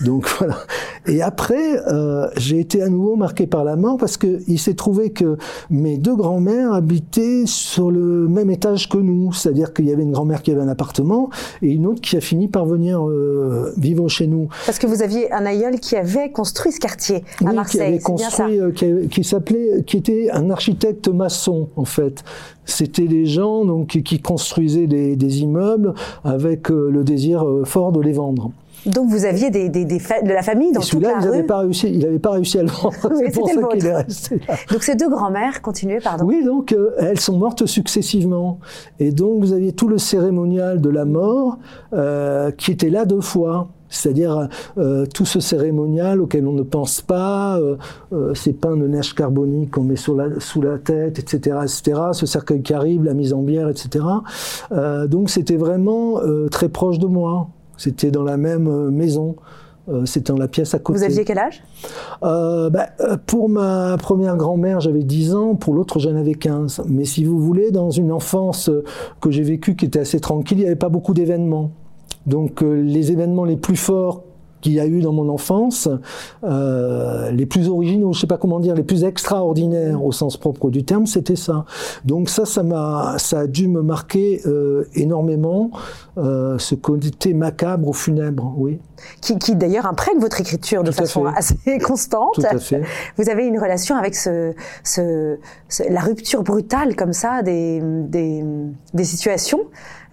Donc 0.03 0.27
voilà. 0.39 0.57
Et 1.07 1.21
après, 1.21 1.79
euh, 1.87 2.27
j'ai 2.37 2.59
été 2.59 2.81
à 2.81 2.89
nouveau 2.89 3.15
marqué 3.15 3.47
par 3.47 3.63
la 3.63 3.75
mort 3.75 3.97
parce 3.97 4.17
que 4.17 4.39
il 4.47 4.59
s'est 4.59 4.73
trouvé 4.73 5.11
que 5.11 5.37
mes 5.69 5.97
deux 5.97 6.15
grands-mères 6.15 6.73
habitaient 6.73 7.43
sur 7.45 7.91
le 7.91 8.27
même 8.27 8.49
étage 8.51 8.89
que 8.89 8.97
nous, 8.97 9.31
c'est-à-dire 9.33 9.73
qu'il 9.73 9.85
y 9.85 9.93
avait 9.93 10.03
une 10.03 10.11
grand-mère 10.11 10.41
qui 10.41 10.51
avait 10.51 10.61
un 10.61 10.67
appartement 10.67 11.29
et 11.61 11.71
une 11.71 11.87
autre 11.87 12.01
qui 12.01 12.17
a 12.17 12.21
fini 12.21 12.47
par 12.47 12.65
venir 12.65 13.07
euh, 13.07 13.71
vivre 13.77 14.07
chez 14.09 14.27
nous. 14.27 14.49
Parce 14.65 14.79
que 14.79 14.87
vous 14.87 15.01
aviez 15.01 15.31
un 15.31 15.45
aïeul 15.45 15.79
qui 15.79 15.95
avait 15.95 16.29
construit 16.31 16.71
ce 16.71 16.79
quartier 16.79 17.17
à 17.17 17.19
Oui, 17.41 17.49
qui 17.49 17.55
Marseille, 17.55 17.81
avait 17.81 17.99
c'est 17.99 18.13
bien 18.15 18.29
ça 18.29 18.43
construit, 18.43 18.59
euh, 18.59 18.71
qui, 18.71 19.07
qui 19.09 19.23
s'appelait, 19.23 19.83
qui 19.85 19.97
était 19.97 20.29
un 20.31 20.49
architecte 20.49 21.07
maçon 21.07 21.69
en 21.75 21.85
fait. 21.85 22.23
C'était 22.65 23.07
des 23.07 23.25
gens 23.25 23.63
donc 23.63 23.87
qui- 23.87 24.03
qui 24.03 24.19
construisaient 24.19 24.87
des, 24.87 25.15
des 25.15 25.39
immeubles 25.41 25.93
avec 26.25 26.69
euh, 26.69 26.89
le 26.91 27.03
désir 27.05 27.45
euh, 27.47 27.63
fort 27.63 27.93
de 27.93 28.01
les 28.01 28.11
vendre. 28.11 28.51
Donc 28.87 29.09
vous 29.09 29.25
aviez 29.25 29.49
des, 29.49 29.69
des, 29.69 29.85
des 29.85 29.99
fa- 29.99 30.21
de 30.21 30.29
la 30.29 30.41
famille 30.41 30.71
dans 30.71 30.79
Et 30.79 30.83
toute 30.83 30.91
celui-là, 30.93 31.13
la 31.19 31.25
n'avaient 31.25 31.37
rue. 31.41 31.45
pas 31.45 31.59
réussi, 31.59 31.89
il 31.89 31.99
n'avait 31.99 32.19
pas 32.19 32.31
réussi 32.31 32.59
à 32.59 32.63
le 32.63 32.69
vendre. 32.69 32.93
Oui, 33.11 33.23
C'est 33.25 33.39
pour 33.39 33.49
ça 33.49 33.61
qu'il 33.71 33.85
est 33.85 33.95
resté 33.95 34.41
là. 34.47 34.55
Donc 34.71 34.83
ces 34.83 34.95
deux 34.95 35.09
grands-mères, 35.09 35.61
continuez, 35.61 35.99
pardon. 35.99 36.25
Oui, 36.25 36.43
donc 36.43 36.71
euh, 36.71 36.91
elles 36.97 37.19
sont 37.19 37.37
mortes 37.37 37.65
successivement. 37.65 38.59
Et 38.99 39.11
donc 39.11 39.39
vous 39.41 39.53
aviez 39.53 39.73
tout 39.73 39.87
le 39.87 39.97
cérémonial 39.97 40.81
de 40.81 40.89
la 40.89 41.05
mort 41.05 41.57
euh, 41.93 42.51
qui 42.51 42.71
était 42.71 42.89
là 42.89 43.05
deux 43.05 43.21
fois. 43.21 43.69
C'est-à-dire 43.89 44.49
euh, 44.77 45.05
tout 45.05 45.23
ce 45.25 45.39
cérémonial 45.39 46.19
auquel 46.19 46.45
on 46.45 46.51
ne 46.51 46.61
pense 46.63 46.99
pas, 46.99 47.57
euh, 47.57 47.77
euh, 48.11 48.33
ces 48.33 48.51
pains 48.51 48.75
de 48.75 48.85
neige 48.85 49.15
carbonique 49.15 49.71
qu'on 49.71 49.83
met 49.83 49.95
sous 49.95 50.13
la, 50.13 50.25
sous 50.41 50.61
la 50.61 50.77
tête, 50.77 51.19
etc., 51.19 51.59
etc., 51.63 52.01
ce 52.11 52.25
cercueil 52.25 52.61
qui 52.61 52.73
arrive, 52.73 53.05
la 53.05 53.13
mise 53.13 53.31
en 53.33 53.41
bière, 53.43 53.69
etc. 53.69 54.03
Donc 55.07 55.29
c'était 55.29 55.55
vraiment 55.55 56.19
très 56.51 56.67
proche 56.69 56.99
de 56.99 57.07
moi. 57.07 57.47
C'était 57.77 58.11
dans 58.11 58.23
la 58.23 58.37
même 58.37 58.67
euh, 58.67 58.91
maison. 58.91 59.35
Euh, 59.89 60.05
C'était 60.05 60.33
dans 60.33 60.39
la 60.39 60.49
pièce 60.49 60.73
à 60.73 60.79
côté. 60.79 60.99
Vous 60.99 61.05
aviez 61.05 61.23
quel 61.23 61.37
âge? 61.37 61.63
Euh, 62.23 62.69
bah, 62.69 62.87
pour 63.25 63.47
ma 63.47 63.95
première 63.97 64.35
grand-mère, 64.35 64.81
j'avais 64.81 65.03
10 65.03 65.33
ans, 65.33 65.55
pour 65.55 65.73
l'autre, 65.73 65.99
j'en 65.99 66.15
avais 66.15 66.35
15. 66.35 66.83
Mais 66.87 67.05
si 67.05 67.23
vous 67.23 67.39
voulez, 67.39 67.71
dans 67.71 67.89
une 67.89 68.11
enfance 68.11 68.69
que 69.21 69.31
j'ai 69.31 69.43
vécue 69.43 69.75
qui 69.75 69.85
était 69.85 69.99
assez 69.99 70.19
tranquille, 70.19 70.57
il 70.57 70.61
n'y 70.61 70.67
avait 70.67 70.75
pas 70.75 70.89
beaucoup 70.89 71.13
d'événements. 71.13 71.71
Donc 72.25 72.61
les 72.61 73.13
événements 73.13 73.45
les 73.45 73.55
plus 73.55 73.77
forts 73.77 74.23
qu'il 74.61 74.73
y 74.73 74.79
a 74.79 74.85
eu 74.85 75.01
dans 75.01 75.11
mon 75.13 75.29
enfance, 75.29 75.87
euh, 76.43 77.31
les 77.31 77.45
plus 77.45 77.69
originaux, 77.69 78.13
je 78.13 78.19
sais 78.21 78.27
pas 78.27 78.37
comment 78.37 78.59
dire, 78.59 78.75
les 78.75 78.83
plus 78.83 79.03
extraordinaires 79.03 80.03
au 80.03 80.11
sens 80.11 80.37
propre 80.37 80.69
du 80.69 80.83
terme, 80.83 81.05
c'était 81.05 81.35
ça. 81.35 81.65
Donc 82.05 82.29
ça, 82.29 82.45
ça 82.45 82.63
m'a, 82.63 83.15
ça 83.17 83.39
a 83.41 83.47
dû 83.47 83.67
me 83.67 83.81
marquer 83.81 84.41
euh, 84.45 84.85
énormément 84.95 85.71
euh, 86.17 86.57
ce 86.57 86.75
côté 86.75 87.33
macabre 87.33 87.87
ou 87.87 87.93
funèbre, 87.93 88.53
oui, 88.57 88.79
Qui, 89.21 89.37
qui 89.37 89.55
d'ailleurs 89.55 89.85
imprègne 89.85 90.19
votre 90.19 90.41
écriture 90.41 90.83
de 90.83 90.91
Tout 90.91 90.97
façon 90.97 91.25
assez 91.25 91.55
constante. 91.85 92.33
tout 92.33 92.41
à 92.49 92.57
fait. 92.57 92.81
Vous 93.17 93.29
avez 93.29 93.45
une 93.45 93.59
relation 93.59 93.95
avec 93.95 94.15
ce, 94.15 94.53
ce, 94.83 95.37
ce- 95.69 95.83
la 95.91 96.01
rupture 96.01 96.43
brutale 96.43 96.95
comme 96.95 97.13
ça 97.13 97.41
des, 97.43 97.81
des, 97.83 98.43
des 98.93 99.03
situations 99.03 99.59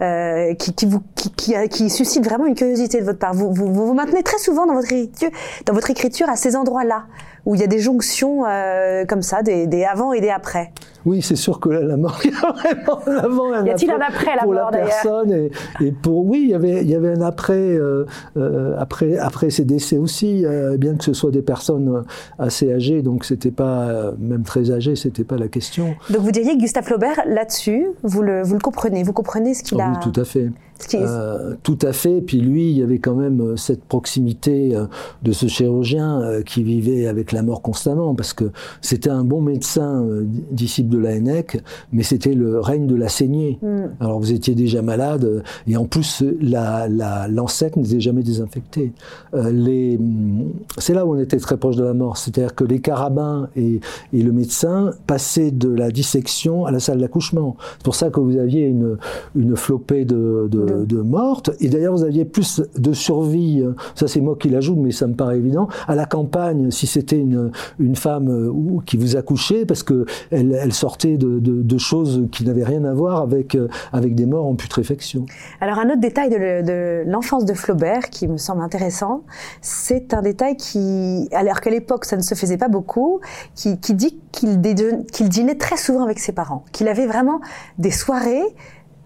euh, 0.01 0.55
qui, 0.55 0.75
qui, 0.75 0.87
vous, 0.87 1.03
qui, 1.15 1.31
qui, 1.33 1.55
qui 1.69 1.91
suscite 1.91 2.25
vraiment 2.25 2.47
une 2.47 2.55
curiosité 2.55 3.01
de 3.01 3.05
votre 3.05 3.19
part. 3.19 3.35
Vous 3.35 3.53
vous, 3.53 3.73
vous 3.73 3.87
vous 3.87 3.95
maintenez 3.95 4.23
très 4.23 4.39
souvent 4.39 4.67
dans 4.67 4.75
votre 4.75 4.93
écriture, 4.93 5.31
dans 5.67 5.73
votre 5.75 5.91
écriture 5.91 6.29
à 6.29 6.37
ces 6.37 6.57
endroits-là 6.57 7.05
où 7.47 7.55
il 7.55 7.61
y 7.61 7.65
a 7.65 7.67
des 7.67 7.79
jonctions 7.79 8.45
euh, 8.47 9.05
comme 9.05 9.23
ça, 9.23 9.43
des, 9.43 9.67
des 9.67 9.85
avant 9.85 10.13
et 10.13 10.21
des 10.21 10.31
après. 10.31 10.73
Oui, 11.05 11.21
c'est 11.21 11.37
sûr 11.37 11.61
que 11.61 11.69
là, 11.69 11.83
la 11.83 11.97
mort, 11.99 12.19
il 12.25 12.31
y 12.31 12.35
a 12.35 12.53
vraiment 12.53 13.01
un 13.07 13.17
avant 13.17 13.55
et 13.55 13.57
un 13.59 13.67
Y 13.67 13.71
a-t-il 13.71 13.91
après 13.91 14.05
un 14.05 14.09
après 14.09 14.37
la 14.37 14.43
pour 14.43 14.55
mort, 14.55 14.71
la 14.71 14.79
personne 14.79 15.33
et, 15.33 15.51
et 15.81 15.93
pour 15.93 16.25
oui, 16.25 16.41
il 16.45 16.51
y 16.51 16.55
avait 16.55 16.81
il 16.83 16.89
y 16.89 16.95
avait 16.95 17.13
un 17.13 17.21
après 17.21 17.53
euh, 17.55 18.07
euh, 18.39 18.75
après 18.79 19.19
après 19.19 19.51
ces 19.51 19.65
décès 19.65 19.99
aussi, 19.99 20.45
bien 20.79 20.97
que 20.97 21.05
ce 21.05 21.13
soit 21.13 21.31
des 21.31 21.43
personnes 21.43 22.05
assez 22.39 22.73
âgées, 22.73 23.03
donc 23.03 23.25
c'était 23.25 23.51
pas 23.51 24.13
même 24.19 24.43
très 24.43 24.71
âgées, 24.71 24.97
c'était 24.97 25.25
pas 25.25 25.37
la 25.37 25.49
question. 25.49 25.95
Donc 26.11 26.23
vous 26.23 26.31
diriez 26.31 26.55
que 26.55 26.61
Gustave 26.61 26.85
Flaubert, 26.85 27.21
là-dessus, 27.27 27.87
vous 28.03 28.23
le, 28.23 28.43
vous 28.43 28.55
le 28.55 28.61
comprenez, 28.61 29.03
vous 29.03 29.13
comprenez 29.13 29.55
ce 29.55 29.63
qu'il 29.63 29.81
Ah 29.81 29.87
a... 29.87 29.91
Oui, 29.91 29.97
tout 30.13 30.19
à 30.19 30.25
fait. 30.25 30.51
Euh, 30.95 31.55
tout 31.63 31.79
à 31.83 31.93
fait. 31.93 32.21
Puis 32.21 32.41
lui, 32.41 32.71
il 32.71 32.77
y 32.79 32.83
avait 32.83 32.99
quand 32.99 33.15
même 33.15 33.41
euh, 33.41 33.57
cette 33.57 33.85
proximité 33.85 34.75
euh, 34.75 34.87
de 35.23 35.33
ce 35.33 35.47
chirurgien 35.47 36.43
qui 36.45 36.63
vivait 36.63 37.07
avec 37.07 37.33
la 37.33 37.43
mort 37.43 37.63
constamment, 37.63 38.15
parce 38.15 38.33
que 38.33 38.51
c'était 38.81 39.11
un 39.11 39.25
bon 39.25 39.41
médecin, 39.41 40.05
di- 40.23 40.45
disciple 40.51 40.91
de 40.91 40.99
la 40.99 41.13
Hennec, 41.13 41.63
mais 41.93 42.03
c'était 42.03 42.35
le 42.35 42.61
règne 42.61 42.87
de 42.87 42.95
la 42.97 43.09
saignée. 43.09 43.59
Hmm. 43.63 43.89
Alors 44.01 44.19
vous 44.21 44.33
étiez 44.33 44.55
déjà 44.55 44.83
malade, 44.83 45.43
et 45.67 45.77
en 45.77 45.87
plus 45.87 46.23
la, 46.41 46.89
la, 46.89 47.29
l'ancêtre 47.29 47.79
n'était 47.79 48.01
jamais 48.01 48.23
désinfectée. 48.23 48.93
Euh, 49.35 49.51
les, 49.51 49.97
hum, 49.97 50.53
c'est 50.79 50.95
là 50.95 51.07
où 51.07 51.15
on 51.15 51.19
était 51.19 51.39
très 51.39 51.57
proche 51.57 51.77
de 51.77 51.85
la 51.85 51.95
mort, 51.95 52.17
c'est-à-dire 52.17 52.55
que 52.55 52.65
les 52.65 52.81
carabins 52.81 53.49
et, 53.57 53.81
et 54.13 54.23
le 54.23 54.33
médecin 54.33 54.91
passaient 55.07 55.51
de 55.51 55.69
la 55.69 55.91
dissection 55.91 56.67
à 56.67 56.71
la 56.71 56.81
salle 56.81 56.99
d'accouchement. 56.99 57.57
C'est 57.79 57.85
pour 57.85 57.95
ça 57.95 58.11
que 58.11 58.21
vous 58.21 58.37
aviez 58.37 58.67
une, 58.67 58.97
une 59.37 59.57
flopée 59.57 60.05
de, 60.05 60.49
de, 60.51 60.64
de 60.65 61.01
mortes, 61.01 61.51
et 61.61 61.69
d'ailleurs 61.69 61.95
vous 61.95 62.05
aviez 62.05 62.25
plus 62.25 62.63
de 62.77 62.93
survie, 62.93 63.63
euh, 63.63 63.75
ça 63.95 64.09
c'est 64.09 64.21
moi 64.21 64.37
qui 64.39 64.49
l'ajoute, 64.49 64.79
mais 64.79 64.91
ça 64.93 65.07
me 65.07 65.15
paraît 65.15 65.39
évident, 65.39 65.69
à 65.89 65.95
la 65.95 66.07
campagne, 66.07 66.71
si 66.71 66.87
c'était 66.87 67.19
une, 67.19 67.51
une 67.79 67.97
femme 67.97 68.29
euh, 68.29 68.81
qui 68.87 68.97
vous 68.97 69.17
accouchait, 69.17 69.65
parce 69.67 69.83
que 69.83 70.07
elle, 70.31 70.73
sortait 70.73 71.17
de, 71.17 71.39
de, 71.41 71.79
choses 71.79 72.27
qui 72.33 72.45
n'avaient 72.45 72.65
rien 72.65 72.85
à 72.85 72.95
voir 72.95 73.21
avec, 73.21 73.55
euh, 73.55 73.69
avec 73.93 74.15
des 74.15 74.27
morts 74.27 74.47
en 74.47 74.55
putréfaction. 74.55 75.27
Alors 75.61 75.79
un 75.79 75.87
autre 75.87 76.01
détail 76.01 76.31
de, 76.31 76.37
le- 76.37 76.63
de 76.63 77.11
l'enfance 77.11 77.45
de 77.45 77.55
Flaubert 77.55 78.11
qui 78.11 78.29
me 78.29 78.37
semble 78.37 78.63
intéressant, 78.63 79.23
c'est 79.61 80.15
un 80.15 80.23
détail 80.23 80.57
qui, 80.57 81.29
alors 81.33 81.61
qu'à 81.61 81.71
l'époque 81.71 82.05
ça 82.05 82.17
ne 82.17 82.23
se 82.23 82.35
faisait 82.35 82.57
pas 82.57 82.69
beaucoup, 82.69 83.21
qui, 83.55 83.79
qui 83.79 83.95
dit 83.95 84.19
qu'il 84.33 84.61
dînait 84.61 85.55
très 85.57 85.77
souvent 85.77 86.03
avec 86.05 86.19
ses 86.19 86.33
parents, 86.33 86.65
qu'il 86.73 86.89
avait 86.89 87.07
vraiment 87.07 87.41
des 87.79 87.91
soirées 87.91 88.43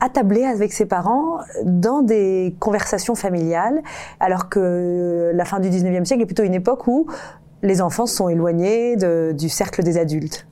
attablées 0.01 0.45
avec 0.45 0.73
ses 0.73 0.87
parents 0.87 1.39
dans 1.65 2.03
des 2.03 2.55
conversations 2.61 3.15
familiales, 3.15 3.83
alors 4.21 4.49
que 4.49 5.31
la 5.35 5.45
fin 5.45 5.61
du 5.61 5.69
19e 5.69 6.05
siècle 6.05 6.23
est 6.23 6.27
plutôt 6.27 6.45
une 6.45 6.55
époque 6.55 6.87
où 6.87 7.07
les 7.63 7.81
enfants 7.83 8.07
sont 8.07 8.29
éloignés 8.29 8.97
du 9.35 9.49
cercle 9.49 9.83
des 9.83 9.99
adultes. 9.99 10.47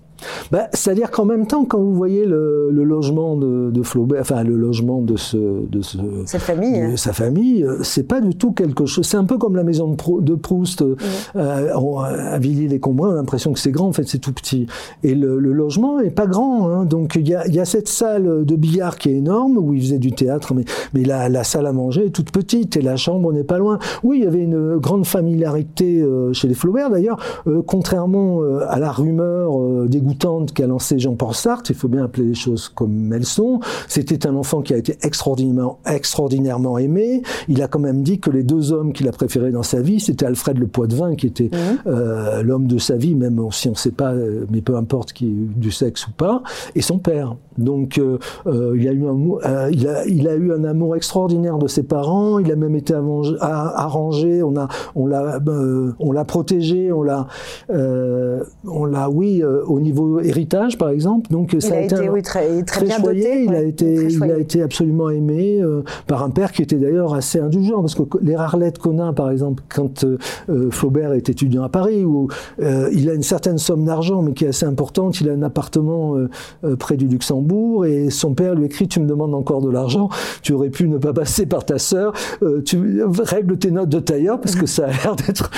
Bah, 0.50 0.68
C'est-à-dire 0.72 1.10
qu'en 1.10 1.24
même 1.24 1.46
temps, 1.46 1.64
quand 1.64 1.78
vous 1.78 1.94
voyez 1.94 2.24
le, 2.26 2.70
le 2.70 2.84
logement 2.84 3.36
de, 3.36 3.70
de 3.70 3.82
Flaubert, 3.82 4.20
enfin 4.20 4.42
le 4.44 4.56
logement 4.56 5.00
de, 5.02 5.16
ce, 5.16 5.36
de, 5.36 5.82
ce, 5.82 5.98
Cette 6.26 6.40
famille. 6.42 6.78
hein. 6.80 6.96
sa 6.96 7.12
famille, 7.12 7.64
euh, 7.64 7.78
c'est 7.82 8.02
pas 8.04 8.20
du 8.20 8.34
tout 8.36 8.52
quelque 8.52 8.86
chose. 8.86 9.06
C'est 9.06 9.16
un 9.16 9.24
peu 9.24 9.38
comme 9.38 9.56
la 9.56 9.64
maison 9.64 9.88
de, 9.90 9.96
Prou- 9.96 10.20
de 10.20 10.34
Proust 10.34 10.82
euh, 10.82 10.96
euh, 11.36 11.72
à 11.74 12.38
Villiers-les-Combrins. 12.38 13.08
On 13.08 13.12
a 13.12 13.16
l'impression 13.16 13.52
que 13.52 13.58
c'est 13.58 13.70
grand, 13.72 13.88
en 13.88 13.92
fait, 13.92 14.04
c'est 14.06 14.18
tout 14.18 14.32
petit. 14.32 14.66
Et 15.02 15.14
le, 15.14 15.38
le 15.38 15.52
logement 15.52 16.00
est 16.00 16.10
pas 16.10 16.26
grand. 16.26 16.68
Hein. 16.68 16.84
Donc 16.84 17.16
il 17.16 17.28
y 17.28 17.34
a, 17.34 17.46
il 17.46 17.54
y 17.54 17.60
a 17.60 17.64
cette 17.64 17.88
salle 17.88 18.44
de 18.44 18.56
billard 18.56 18.96
qui 18.98 19.10
est 19.10 19.16
énorme 19.16 19.58
où 19.58 19.74
il 19.74 19.80
faisait 19.80 19.98
du 19.98 20.12
théâtre, 20.12 20.54
mais, 20.54 20.64
mais 20.94 21.04
la, 21.04 21.28
la 21.28 21.44
salle 21.44 21.66
à 21.66 21.72
manger 21.72 22.06
est 22.06 22.10
toute 22.10 22.30
petite 22.30 22.76
et 22.76 22.82
la 22.82 22.96
chambre 22.96 23.32
n'est 23.32 23.44
pas 23.44 23.58
loin. 23.58 23.78
Oui, 24.02 24.18
il 24.20 24.24
y 24.24 24.26
avait 24.26 24.42
une 24.42 24.76
grande 24.78 25.06
familiarité 25.06 26.00
euh, 26.02 26.32
chez 26.32 26.48
les 26.48 26.54
Flaubert. 26.54 26.90
D'ailleurs, 26.90 27.18
euh, 27.46 27.62
contrairement 27.66 28.40
à 28.68 28.78
la 28.78 28.90
rumeur 28.90 29.60
euh, 29.60 29.86
dégoûtante 30.06 30.52
qu'a 30.52 30.66
lancée 30.66 30.98
Jean-Paul 30.98 31.34
Sartre, 31.34 31.70
il 31.70 31.76
faut 31.76 31.88
bien 31.88 32.04
appeler 32.04 32.28
les 32.28 32.34
choses 32.34 32.68
comme 32.68 33.12
elles 33.12 33.24
sont. 33.24 33.60
C'était 33.88 34.26
un 34.26 34.36
enfant 34.36 34.62
qui 34.62 34.72
a 34.72 34.76
été 34.76 34.96
extraordinairement, 35.02 35.78
extraordinairement 35.86 36.78
aimé. 36.78 37.22
Il 37.48 37.62
a 37.62 37.68
quand 37.68 37.78
même 37.78 38.02
dit 38.02 38.20
que 38.20 38.30
les 38.30 38.42
deux 38.42 38.72
hommes 38.72 38.92
qu'il 38.92 39.08
a 39.08 39.12
préférés 39.12 39.50
dans 39.50 39.62
sa 39.62 39.80
vie, 39.80 40.00
c'était 40.00 40.26
Alfred 40.26 40.58
Le 40.58 40.66
Poitvin, 40.66 41.14
qui 41.16 41.26
était 41.26 41.50
euh, 41.86 42.42
l'homme 42.42 42.66
de 42.66 42.78
sa 42.78 42.96
vie, 42.96 43.14
même 43.14 43.40
si 43.50 43.68
on 43.68 43.72
ne 43.72 43.76
sait 43.76 43.90
pas, 43.90 44.12
euh, 44.12 44.46
mais 44.50 44.60
peu 44.60 44.76
importe 44.76 45.12
qui 45.12 45.26
du 45.26 45.70
sexe 45.70 46.06
ou 46.06 46.12
pas, 46.12 46.42
et 46.74 46.82
son 46.82 46.98
père. 46.98 47.36
Donc, 47.58 47.98
euh, 47.98 48.18
euh, 48.46 48.76
il, 48.78 48.86
a 48.88 48.92
eu 48.92 49.06
un, 49.06 49.70
il, 49.70 49.88
a, 49.88 50.06
il 50.06 50.28
a 50.28 50.34
eu 50.34 50.52
un 50.52 50.64
amour 50.64 50.96
extraordinaire 50.96 51.58
de 51.58 51.66
ses 51.68 51.82
parents. 51.82 52.38
Il 52.38 52.52
a 52.52 52.56
même 52.56 52.76
été 52.76 52.94
arrangé. 52.94 54.42
On 54.42 54.50
l'a, 54.50 54.68
on 54.94 56.12
l'a 56.12 56.24
protégé. 56.24 56.92
On 56.92 57.02
l'a, 57.02 57.26
on 57.68 58.84
l'a, 58.84 59.10
oui, 59.10 59.42
au 59.42 59.80
niveau 59.80 59.95
héritage, 60.22 60.78
par 60.78 60.90
exemple. 60.90 61.30
Donc, 61.30 61.52
Il 61.52 61.62
ça 61.62 61.74
a 61.74 61.76
a, 61.78 61.80
été, 61.82 61.94
été 61.96 62.08
un- 62.08 62.12
oui, 62.12 62.22
très, 62.22 62.46
très, 62.62 62.62
très 62.64 62.84
bien 62.86 62.98
choyé. 62.98 63.22
doté. 63.22 63.44
il, 63.44 63.54
a 63.54 63.62
été, 63.62 63.94
il 64.10 64.22
a 64.24 64.38
été 64.38 64.62
absolument 64.62 65.10
aimé 65.10 65.60
euh, 65.62 65.82
par 66.06 66.22
un 66.22 66.30
père 66.30 66.52
qui 66.52 66.62
était 66.62 66.76
d'ailleurs 66.76 67.14
assez 67.14 67.38
indulgent, 67.40 67.80
parce 67.80 67.94
que 67.94 68.02
les 68.22 68.36
Rarlettes 68.36 68.78
Conin, 68.78 69.12
par 69.12 69.30
exemple, 69.30 69.62
quand 69.68 70.04
euh, 70.04 70.18
euh, 70.48 70.70
Flaubert 70.70 71.12
est 71.12 71.28
étudiant 71.28 71.62
à 71.62 71.68
Paris, 71.68 72.04
où 72.04 72.28
euh, 72.62 72.88
il 72.92 73.08
a 73.10 73.14
une 73.14 73.22
certaine 73.22 73.58
somme 73.58 73.84
d'argent, 73.84 74.22
mais 74.22 74.32
qui 74.32 74.44
est 74.44 74.48
assez 74.48 74.66
importante, 74.66 75.20
il 75.20 75.28
a 75.28 75.32
un 75.32 75.42
appartement 75.42 76.14
près 76.78 76.96
du 76.96 77.06
Luxembourg, 77.08 77.84
et 77.86 78.10
son 78.10 78.34
père 78.34 78.54
lui 78.54 78.66
écrit 78.66 78.88
"Tu 78.88 79.00
me 79.00 79.06
demandes 79.06 79.34
encore 79.34 79.60
de 79.60 79.70
l'argent, 79.70 80.08
tu 80.42 80.52
aurais 80.52 80.70
pu 80.70 80.88
ne 80.88 80.98
pas 80.98 81.12
passer 81.12 81.46
par 81.46 81.64
ta 81.64 81.78
sœur, 81.78 82.12
tu 82.64 83.02
règles 83.18 83.58
tes 83.58 83.70
notes 83.70 83.88
de 83.88 84.00
tailleur 84.00 84.40
parce 84.40 84.54
que 84.56 84.66
ça 84.66 84.86
a 84.86 84.90
l'air 84.90 85.16
d'être." 85.16 85.50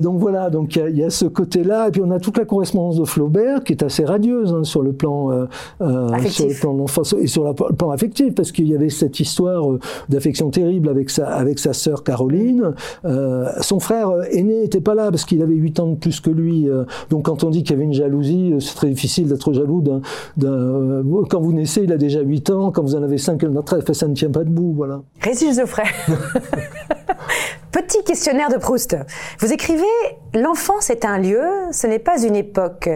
Donc 0.00 0.18
voilà, 0.18 0.50
donc 0.50 0.76
il 0.76 0.78
y 0.78 0.82
a- 0.82 0.88
y, 0.90 1.02
a 1.04 1.10
ce 1.10 1.26
côté-là, 1.26 1.88
et 1.88 1.90
puis 1.90 2.00
on 2.04 2.10
a 2.10 2.18
toute 2.18 2.38
la 2.38 2.44
correspondance 2.44 2.96
de 2.98 3.04
Flaubert 3.04 3.62
qui 3.64 3.73
est 3.74 3.82
assez 3.82 4.04
radieuse 4.04 4.52
hein, 4.52 4.64
sur 4.64 4.82
le 4.82 4.92
plan 4.92 5.30
euh, 5.30 5.46
euh, 5.80 6.08
Affectif. 6.08 6.58
sur 6.60 6.72
le 6.72 6.84
plan 6.84 6.86
et 7.18 7.26
sur 7.26 7.44
le 7.44 7.74
plan 7.74 7.90
affectif, 7.90 8.34
parce 8.34 8.52
qu'il 8.52 8.68
y 8.68 8.74
avait 8.74 8.88
cette 8.88 9.20
histoire 9.20 9.70
euh, 9.70 9.78
d'affection 10.08 10.50
terrible 10.50 10.88
avec 10.88 11.10
sa, 11.10 11.28
avec 11.28 11.58
sa 11.58 11.72
sœur 11.72 12.04
Caroline. 12.04 12.74
Euh, 13.04 13.48
son 13.60 13.80
frère 13.80 14.10
aîné 14.30 14.62
n'était 14.62 14.80
pas 14.80 14.94
là 14.94 15.10
parce 15.10 15.24
qu'il 15.24 15.42
avait 15.42 15.54
8 15.54 15.80
ans 15.80 15.86
de 15.88 15.96
plus 15.96 16.20
que 16.20 16.30
lui. 16.30 16.68
donc 17.10 17.24
quand 17.24 17.44
on 17.44 17.50
dit 17.50 17.62
qu'il 17.62 17.72
y 17.72 17.74
avait 17.74 17.84
une 17.84 17.92
jalousie, 17.92 18.54
c'est 18.60 18.74
très 18.74 18.88
difficile 18.88 19.28
d'être 19.28 19.52
jaloux 19.52 19.82
d'un. 19.82 20.00
quand 21.28 21.40
vous 21.40 21.52
naissez, 21.52 21.82
il 21.82 21.92
a 21.92 21.96
déjà 21.96 22.20
8 22.20 22.50
ans. 22.50 22.70
Quand 22.70 22.82
vous 22.82 22.94
en 22.94 23.02
avez 23.02 23.18
5, 23.18 23.42
ça 23.92 24.08
ne 24.08 24.14
tient 24.14 24.30
pas 24.30 24.44
debout. 24.44 24.72
Voilà. 24.76 25.02
Régis 25.20 25.56
Geoffrey. 25.58 25.84
Petit 27.72 28.04
questionnaire 28.04 28.50
de 28.50 28.56
Proust. 28.56 28.96
Vous 29.40 29.52
écrivez 29.52 29.82
L'enfance 30.32 30.90
est 30.90 31.04
un 31.04 31.18
lieu, 31.18 31.42
ce 31.72 31.86
n'est 31.86 31.98
pas 31.98 32.22
une 32.22 32.36
époque. 32.36 32.88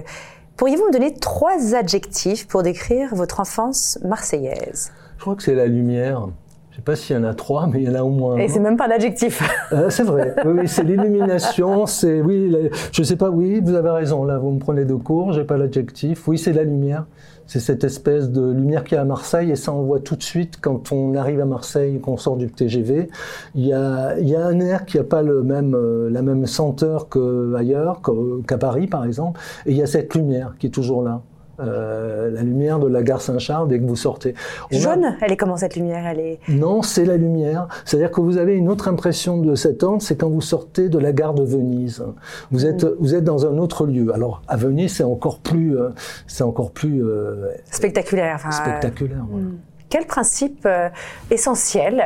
Pourriez-vous 0.58 0.88
me 0.88 0.92
donner 0.92 1.14
trois 1.14 1.76
adjectifs 1.76 2.48
pour 2.48 2.64
décrire 2.64 3.14
votre 3.14 3.38
enfance 3.38 3.96
marseillaise? 4.04 4.90
Je 5.16 5.20
crois 5.22 5.36
que 5.36 5.42
c'est 5.44 5.54
la 5.54 5.66
lumière. 5.66 6.26
Je 6.72 6.76
sais 6.76 6.82
pas 6.82 6.96
s'il 6.96 7.14
y 7.14 7.18
en 7.18 7.22
a 7.22 7.32
trois, 7.32 7.68
mais 7.68 7.80
il 7.82 7.88
y 7.88 7.88
en 7.88 7.94
a 7.94 8.02
au 8.02 8.08
moins. 8.10 8.36
Et 8.38 8.48
c'est 8.48 8.58
même 8.58 8.76
pas 8.76 8.86
un 8.88 8.90
adjectif. 8.90 9.40
Euh, 9.72 9.88
c'est 9.88 10.02
vrai, 10.02 10.34
oui, 10.44 10.66
c'est 10.66 10.82
l'illumination, 10.82 11.86
c'est 11.86 12.20
oui, 12.20 12.50
la- 12.50 12.76
je 12.92 13.02
sais 13.04 13.14
pas, 13.14 13.30
oui, 13.30 13.60
vous 13.64 13.74
avez 13.74 13.90
raison, 13.90 14.24
là 14.24 14.38
vous 14.38 14.50
me 14.50 14.58
prenez 14.58 14.84
de 14.84 14.94
court, 14.94 15.32
j'ai 15.32 15.44
pas 15.44 15.56
l'adjectif, 15.56 16.26
oui 16.26 16.38
c'est 16.38 16.52
la 16.52 16.64
lumière, 16.64 17.06
c'est 17.48 17.60
cette 17.60 17.82
espèce 17.82 18.30
de 18.30 18.52
lumière 18.52 18.84
qu'il 18.84 18.94
y 18.94 18.98
a 18.98 19.00
à 19.00 19.04
Marseille 19.04 19.50
et 19.50 19.56
ça 19.56 19.72
on 19.72 19.82
voit 19.82 20.00
tout 20.00 20.16
de 20.16 20.22
suite 20.22 20.58
quand 20.60 20.92
on 20.92 21.14
arrive 21.14 21.40
à 21.40 21.46
Marseille 21.46 21.98
qu'on 21.98 22.18
sort 22.18 22.36
du 22.36 22.48
TGV, 22.50 23.08
il 23.54 23.66
y 23.66 23.72
a, 23.72 24.14
un 24.46 24.60
air 24.60 24.84
qui 24.84 24.98
a 24.98 25.04
pas 25.04 25.22
euh, 25.22 26.10
la 26.10 26.22
même 26.22 26.46
senteur 26.46 27.08
qu'ailleurs, 27.08 28.02
qu'à 28.46 28.58
Paris 28.58 28.86
par 28.86 29.04
exemple, 29.04 29.40
et 29.66 29.72
il 29.72 29.76
y 29.76 29.82
a 29.82 29.86
cette 29.86 30.14
lumière 30.14 30.54
qui 30.58 30.66
est 30.66 30.70
toujours 30.70 31.02
là. 31.02 31.22
Euh, 31.60 32.30
la 32.30 32.42
lumière 32.42 32.78
de 32.78 32.86
la 32.88 33.02
gare 33.02 33.20
Saint-Charles 33.20 33.68
dès 33.68 33.78
que 33.78 33.84
vous 33.86 33.96
sortez. 33.96 34.34
On 34.72 34.76
a- 34.76 34.78
Jaune 34.78 35.16
Elle 35.20 35.32
est 35.32 35.36
comment 35.36 35.56
cette 35.56 35.76
lumière? 35.76 36.06
Elle 36.06 36.20
est 36.20 36.38
Non, 36.48 36.82
c'est 36.82 37.04
la 37.04 37.16
lumière. 37.16 37.68
C'est-à-dire 37.84 38.10
que 38.10 38.20
vous 38.20 38.36
avez 38.38 38.54
une 38.54 38.68
autre 38.68 38.88
impression 38.88 39.38
de 39.38 39.54
cet 39.54 39.82
ordre, 39.82 40.02
c'est 40.02 40.16
quand 40.16 40.28
vous 40.30 40.40
sortez 40.40 40.88
de 40.88 40.98
la 40.98 41.12
gare 41.12 41.34
de 41.34 41.42
Venise. 41.44 42.04
Vous 42.50 42.66
êtes, 42.66 42.84
vous 43.00 43.14
êtes 43.14 43.24
dans 43.24 43.46
un 43.46 43.58
autre 43.58 43.86
lieu. 43.86 44.12
Alors 44.14 44.42
à 44.48 44.56
Venise, 44.56 44.94
c'est 44.96 45.04
encore 45.04 45.38
plus, 45.40 45.76
euh, 45.78 45.90
c'est 46.26 46.44
encore 46.44 46.70
plus 46.70 47.04
euh, 47.04 47.48
spectaculaire. 47.70 48.34
enfin, 48.36 48.48
euh, 48.50 48.52
spectaculaire. 48.52 49.24
voilà. 49.30 49.46
Quel 49.90 50.04
principe 50.06 50.66
euh, 50.66 50.88
essentiel 51.30 52.00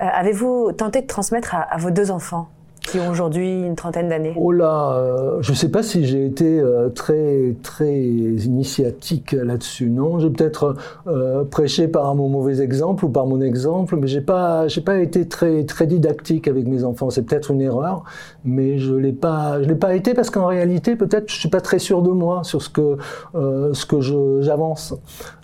euh, 0.00 0.04
avez-vous 0.10 0.72
tenté 0.72 1.02
de 1.02 1.06
transmettre 1.06 1.54
à, 1.54 1.60
à 1.60 1.76
vos 1.76 1.90
deux 1.90 2.10
enfants? 2.10 2.48
Qui 2.86 3.00
ont 3.00 3.10
aujourd'hui 3.10 3.66
une 3.66 3.74
trentaine 3.74 4.08
d'années 4.08 4.32
Oh 4.36 4.52
là, 4.52 4.92
euh, 4.92 5.38
je 5.42 5.50
ne 5.50 5.56
sais 5.56 5.68
pas 5.68 5.82
si 5.82 6.06
j'ai 6.06 6.24
été 6.24 6.60
euh, 6.60 6.88
très 6.88 7.56
très 7.62 8.00
initiatique 8.00 9.32
là-dessus. 9.32 9.90
Non, 9.90 10.18
j'ai 10.18 10.30
peut-être 10.30 10.76
euh, 11.06 11.44
prêché 11.44 11.88
par 11.88 12.14
mon 12.14 12.28
mauvais 12.28 12.60
exemple 12.60 13.04
ou 13.04 13.08
par 13.08 13.26
mon 13.26 13.40
exemple, 13.40 13.96
mais 13.96 14.06
j'ai 14.06 14.20
pas 14.20 14.68
j'ai 14.68 14.80
pas 14.80 14.98
été 14.98 15.26
très 15.26 15.64
très 15.64 15.86
didactique 15.86 16.48
avec 16.48 16.66
mes 16.66 16.84
enfants. 16.84 17.10
C'est 17.10 17.22
peut-être 17.22 17.50
une 17.50 17.60
erreur, 17.60 18.04
mais 18.44 18.78
je 18.78 18.94
l'ai 18.94 19.12
pas 19.12 19.62
je 19.62 19.68
l'ai 19.68 19.74
pas 19.74 19.94
été 19.94 20.14
parce 20.14 20.30
qu'en 20.30 20.46
réalité 20.46 20.96
peut-être 20.96 21.28
je 21.28 21.38
suis 21.38 21.50
pas 21.50 21.60
très 21.60 21.78
sûr 21.78 22.02
de 22.02 22.10
moi 22.10 22.44
sur 22.44 22.62
ce 22.62 22.70
que 22.70 22.96
ce 23.34 23.86
que 23.86 24.00
j'avance. 24.40 24.94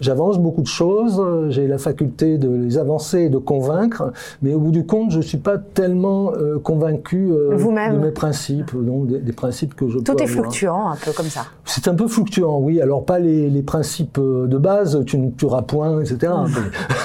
J'avance 0.01 0.39
beaucoup 0.39 0.63
de 0.63 0.67
choses. 0.67 1.23
J'ai 1.49 1.67
la 1.67 1.79
faculté 1.79 2.39
de 2.39 2.49
les 2.49 2.79
avancer 2.79 3.23
et 3.23 3.29
de 3.29 3.39
convaincre, 3.39 4.13
mais 4.43 4.55
au 4.55 4.61
bout 4.61 4.71
du 4.71 4.87
compte, 4.87 5.11
je 5.11 5.21
suis 5.21 5.39
pas 5.39 5.59
tellement 5.59 6.33
convaincu 6.63 7.32
euh, 7.33 7.57
Vous-même. 7.57 7.95
de 8.01 8.07
mes 8.07 8.11
principes, 8.13 8.73
donc 8.75 9.07
des, 9.09 9.19
des 9.19 9.33
principes 9.33 9.75
que 9.75 9.89
je 9.89 9.99
Tout 9.99 10.15
peux 10.15 10.23
est 10.23 10.29
avoir. 10.29 10.45
fluctuant, 10.45 10.91
un 10.91 10.97
peu 10.97 11.13
comme 11.13 11.27
ça. 11.27 11.47
C'est 11.65 11.89
un 11.89 11.95
peu 11.95 12.07
fluctuant, 12.09 12.59
oui. 12.59 12.81
Alors 12.81 13.05
pas 13.05 13.19
les, 13.19 13.49
les 13.51 13.63
principes 13.63 14.19
euh, 14.19 14.47
de 14.47 14.59
base, 14.59 15.03
tu 15.07 15.19
ne 15.19 15.31
tueras 15.31 15.63
point, 15.63 16.01
etc. 16.01 16.33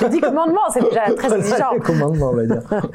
Les 0.01 0.09
dix 0.09 0.19
commandements, 0.21 0.59
c'est 0.73 0.83
déjà 0.83 1.01
très 1.15 1.27
Voilà, 1.27 1.37
exigeant. 1.37 1.71
les 1.73 1.79
commandements, 1.79 2.29
on 2.31 2.35
va 2.35 2.45
dire. 2.45 2.61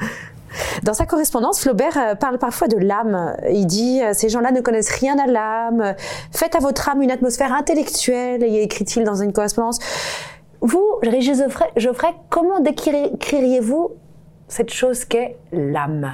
Dans 0.83 0.93
sa 0.93 1.07
correspondance, 1.07 1.61
Flaubert 1.63 1.97
euh, 1.97 2.15
parle 2.15 2.37
parfois 2.39 2.69
de 2.69 2.77
l'âme. 2.77 3.35
Il 3.51 3.67
dit 3.67 4.03
euh, 4.03 4.11
Ces 4.13 4.29
gens-là 4.29 4.53
ne 4.53 4.61
connaissent 4.61 4.91
rien 4.91 5.17
à 5.19 5.27
l'âme. 5.27 5.95
Faites 6.31 6.55
à 6.55 6.59
votre 6.59 6.89
âme 6.91 7.01
une 7.01 7.11
atmosphère 7.11 7.55
intellectuelle, 7.55 8.43
écrit-il 8.45 9.05
dans 9.05 9.15
une 9.15 9.33
correspondance. 9.33 9.79
Vous, 10.61 10.85
Régis 11.03 11.39
Geoffrey, 11.39 11.71
Geoffrey, 11.77 12.09
comment 12.29 12.61
décririez-vous 12.61 13.93
cette 14.53 14.71
chose 14.71 15.07
qu'est 15.07 15.37
l'âme 15.51 16.11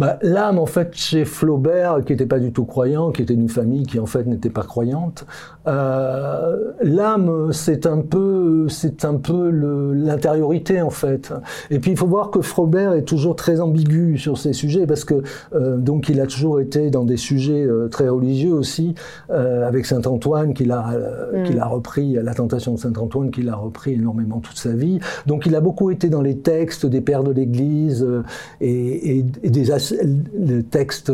Bah, 0.00 0.18
L'âme, 0.22 0.58
en 0.58 0.66
fait, 0.66 0.96
chez 0.96 1.24
Flaubert, 1.24 2.00
qui 2.04 2.12
n'était 2.12 2.26
pas 2.26 2.40
du 2.40 2.52
tout 2.52 2.64
croyant, 2.64 3.12
qui 3.12 3.22
était 3.22 3.36
d'une 3.36 3.48
famille 3.48 3.84
qui, 3.84 4.00
en 4.00 4.06
fait, 4.06 4.26
n'était 4.26 4.50
pas 4.50 4.64
croyante, 4.64 5.24
euh, 5.68 6.72
l'âme, 6.82 7.52
c'est 7.52 7.86
un 7.86 8.00
peu, 8.00 8.66
c'est 8.68 9.04
un 9.04 9.14
peu 9.14 9.50
l'intériorité, 9.94 10.82
en 10.82 10.90
fait. 10.90 11.32
Et 11.70 11.78
puis, 11.78 11.92
il 11.92 11.96
faut 11.96 12.08
voir 12.08 12.32
que 12.32 12.40
Flaubert 12.40 12.94
est 12.94 13.02
toujours 13.02 13.36
très 13.36 13.60
ambigu 13.60 14.18
sur 14.18 14.38
ces 14.38 14.54
sujets, 14.54 14.84
parce 14.84 15.04
que, 15.04 15.22
euh, 15.54 15.76
donc, 15.76 16.08
il 16.08 16.20
a 16.20 16.26
toujours 16.26 16.58
été 16.58 16.90
dans 16.90 17.04
des 17.04 17.16
sujets 17.16 17.64
euh, 17.64 17.86
très 17.86 18.08
religieux 18.08 18.54
aussi, 18.54 18.96
avec 19.28 19.86
Saint-Antoine, 19.86 20.52
qu'il 20.52 20.72
a, 20.72 20.90
euh, 20.94 21.44
qu'il 21.44 21.60
a 21.60 21.66
repris, 21.66 22.14
la 22.14 22.34
tentation 22.34 22.74
de 22.74 22.78
Saint-Antoine, 22.78 23.30
qu'il 23.30 23.48
a 23.48 23.54
repris 23.54 23.92
énormément 23.92 24.40
toute 24.40 24.58
sa 24.58 24.72
vie. 24.72 24.98
Donc, 25.26 25.46
il 25.46 25.54
a 25.54 25.60
beaucoup 25.60 25.92
été 25.92 26.08
dans 26.08 26.22
les 26.22 26.38
textes 26.38 26.84
des 26.84 27.00
pères 27.00 27.22
de 27.22 27.30
l'Église 27.30 27.67
euh, 28.02 28.22
et, 28.60 29.18
et- 29.18 29.24
et 29.42 29.50
des 29.50 30.62
textes 30.62 31.12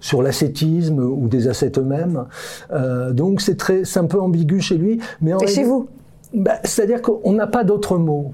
sur 0.00 0.22
l'ascétisme 0.22 0.98
ou 0.98 1.28
des 1.28 1.46
ascètes 1.48 1.78
eux-mêmes. 1.78 2.24
Euh, 2.72 3.12
donc, 3.12 3.40
c'est 3.40 3.56
très, 3.56 3.84
c'est 3.84 4.00
un 4.00 4.06
peu 4.06 4.20
ambigu 4.20 4.60
chez 4.60 4.76
lui. 4.76 5.00
Mais 5.20 5.32
en 5.32 5.38
Et 5.38 5.46
chez 5.46 5.64
vous 5.64 5.86
bah, 6.34 6.56
C'est-à-dire 6.64 7.02
qu'on 7.02 7.32
n'a 7.32 7.46
pas 7.46 7.62
d'autres 7.64 7.98
mots. 7.98 8.32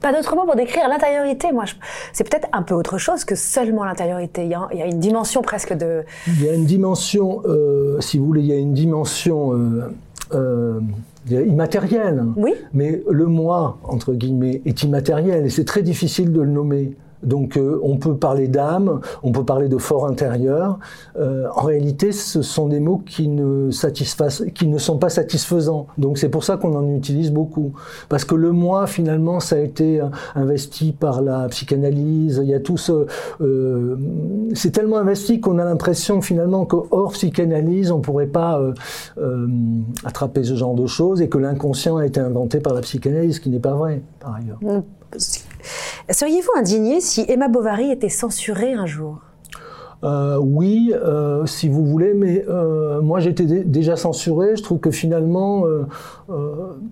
Pas 0.00 0.12
d'autre 0.12 0.34
mot 0.36 0.44
pour 0.44 0.54
décrire 0.56 0.88
l'intériorité. 0.88 1.52
Moi, 1.52 1.64
je- 1.66 1.74
c'est 2.12 2.24
peut-être 2.28 2.48
un 2.52 2.62
peu 2.62 2.74
autre 2.74 2.98
chose 2.98 3.24
que 3.24 3.34
seulement 3.34 3.84
l'intériorité. 3.84 4.42
Il 4.44 4.50
y, 4.50 4.54
a, 4.54 4.68
il 4.72 4.78
y 4.78 4.82
a 4.82 4.86
une 4.86 5.00
dimension 5.00 5.42
presque 5.42 5.72
de. 5.76 6.02
Il 6.26 6.44
y 6.44 6.48
a 6.48 6.54
une 6.54 6.64
dimension, 6.66 7.42
euh, 7.46 8.00
si 8.00 8.18
vous 8.18 8.26
voulez, 8.26 8.40
il 8.42 8.46
y 8.46 8.52
a 8.52 8.56
une 8.58 8.74
dimension 8.74 9.52
euh, 10.34 10.80
euh, 11.32 11.44
immatérielle. 11.44 12.24
Oui. 12.36 12.54
Mais 12.72 13.02
le 13.10 13.26
moi, 13.26 13.78
entre 13.84 14.14
guillemets, 14.14 14.62
est 14.64 14.82
immatériel 14.82 15.46
et 15.46 15.50
c'est 15.50 15.64
très 15.64 15.82
difficile 15.82 16.32
de 16.32 16.40
le 16.40 16.50
nommer. 16.50 16.96
Donc 17.22 17.56
euh, 17.56 17.80
on 17.82 17.96
peut 17.96 18.16
parler 18.16 18.48
d'âme, 18.48 19.00
on 19.22 19.32
peut 19.32 19.44
parler 19.44 19.68
de 19.68 19.78
fort 19.78 20.06
intérieur. 20.06 20.78
Euh, 21.18 21.46
en 21.54 21.62
réalité, 21.62 22.12
ce 22.12 22.42
sont 22.42 22.68
des 22.68 22.80
mots 22.80 23.02
qui 23.04 23.28
ne, 23.28 23.70
qui 24.50 24.66
ne 24.66 24.78
sont 24.78 24.98
pas 24.98 25.08
satisfaisants. 25.08 25.86
Donc 25.98 26.18
c'est 26.18 26.28
pour 26.28 26.44
ça 26.44 26.56
qu'on 26.56 26.74
en 26.76 26.88
utilise 26.88 27.32
beaucoup. 27.32 27.72
Parce 28.08 28.24
que 28.24 28.34
le 28.34 28.52
moi, 28.52 28.86
finalement, 28.86 29.40
ça 29.40 29.56
a 29.56 29.58
été 29.58 30.00
euh, 30.00 30.06
investi 30.34 30.92
par 30.92 31.22
la 31.22 31.48
psychanalyse. 31.48 32.40
Il 32.42 32.48
y 32.48 32.54
a 32.54 32.60
tout 32.60 32.76
ce... 32.76 33.06
c'est 34.54 34.70
tellement 34.70 34.98
investi 34.98 35.40
qu'on 35.40 35.58
a 35.58 35.64
l'impression 35.64 36.20
finalement 36.20 36.64
que 36.66 36.76
hors 36.90 37.12
psychanalyse, 37.12 37.90
on 37.90 38.00
pourrait 38.00 38.26
pas 38.26 38.60
attraper 40.04 40.44
ce 40.44 40.54
genre 40.54 40.74
de 40.74 40.86
choses 40.86 41.20
et 41.20 41.28
que 41.28 41.38
l'inconscient 41.38 41.96
a 41.96 42.06
été 42.06 42.20
inventé 42.20 42.60
par 42.60 42.74
la 42.74 42.80
psychanalyse, 42.80 43.36
ce 43.36 43.40
qui 43.40 43.50
n'est 43.50 43.58
pas 43.58 43.74
vrai, 43.74 44.02
par 44.20 44.34
ailleurs. 44.34 44.58
Seriez-vous 46.10 46.50
indigné 46.58 47.00
si 47.00 47.24
Emma 47.28 47.48
Bovary 47.48 47.90
était 47.90 48.08
censurée 48.08 48.72
un 48.74 48.86
jour? 48.86 49.18
Euh, 50.04 50.38
oui, 50.40 50.92
euh, 50.94 51.44
si 51.46 51.68
vous 51.68 51.84
voulez, 51.84 52.14
mais 52.14 52.44
euh, 52.48 53.00
moi 53.00 53.18
j'étais 53.18 53.44
dé- 53.46 53.64
déjà 53.64 53.96
censuré. 53.96 54.54
Je 54.54 54.62
trouve 54.62 54.78
que 54.78 54.92
finalement, 54.92 55.64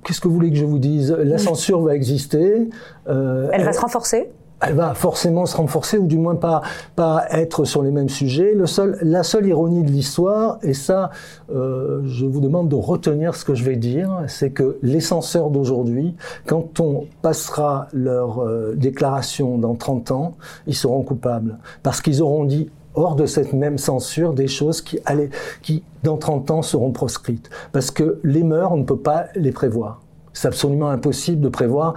qu'est-ce 0.05 0.21
que 0.21 0.27
vous 0.29 0.35
voulez 0.35 0.51
que 0.51 0.57
je 0.57 0.65
vous 0.65 0.79
dise? 0.81 1.13
La 1.13 1.39
censure 1.39 1.81
va 1.83 1.95
exister. 1.95 2.69
Elle 3.07 3.63
va 3.65 3.73
se 3.73 3.81
renforcer? 3.81 4.29
Elle 4.61 4.75
va 4.75 4.95
forcément 4.95 5.47
se 5.47 5.57
renforcer 5.57 5.99
ou 5.99 6.07
du 6.07 6.19
moins 6.19 6.35
pas 6.35 6.63
pas 6.95 7.25
être 7.31 7.65
sur 7.65 7.83
les 7.83 7.91
mêmes 7.91 8.09
sujets. 8.09 8.55
La 9.03 9.23
seule 9.23 9.47
ironie 9.47 9.83
de 9.83 9.91
l'histoire, 9.91 10.59
et 10.63 10.75
ça, 10.75 11.11
euh, 11.55 12.03
je 12.07 12.25
vous 12.25 12.41
demande 12.41 12.69
de 12.69 12.75
retenir 12.75 13.35
ce 13.35 13.45
que 13.45 13.55
je 13.55 13.65
vais 13.65 13.77
dire, 13.77 14.23
c'est 14.29 14.51
que 14.51 14.79
les 14.83 15.01
censeurs 15.01 15.51
d'aujourd'hui, 15.51 16.15
quand 16.47 16.81
on 16.81 17.07
passera 17.23 17.89
leur 17.93 18.43
euh, 18.43 18.75
déclaration 18.77 19.59
dans 19.59 19.75
30 19.75 20.11
ans, 20.11 20.37
ils 20.67 20.75
seront 20.75 21.03
coupables 21.03 21.59
parce 21.83 22.01
qu'ils 22.01 22.23
auront 22.23 22.45
dit 22.45 22.71
hors 22.95 23.15
de 23.15 23.27
cette 23.27 23.53
même 23.53 23.77
censure 23.77 24.33
des 24.33 24.49
choses 24.49 24.81
qui, 24.81 24.99
allaient, 25.05 25.31
qui 25.63 25.85
dans 26.03 26.17
30 26.17 26.51
ans 26.51 26.63
seront 26.63 26.93
proscrites. 26.93 27.51
Parce 27.73 27.91
que 27.91 28.21
les 28.25 28.43
mœurs, 28.43 28.73
on 28.73 28.79
ne 28.79 28.85
peut 28.85 28.97
pas 28.97 29.27
les 29.35 29.53
prévoir. 29.53 30.01
C'est 30.37 30.49
absolument 30.49 30.89
impossible 30.91 31.41
de 31.41 31.49
prévoir 31.49 31.95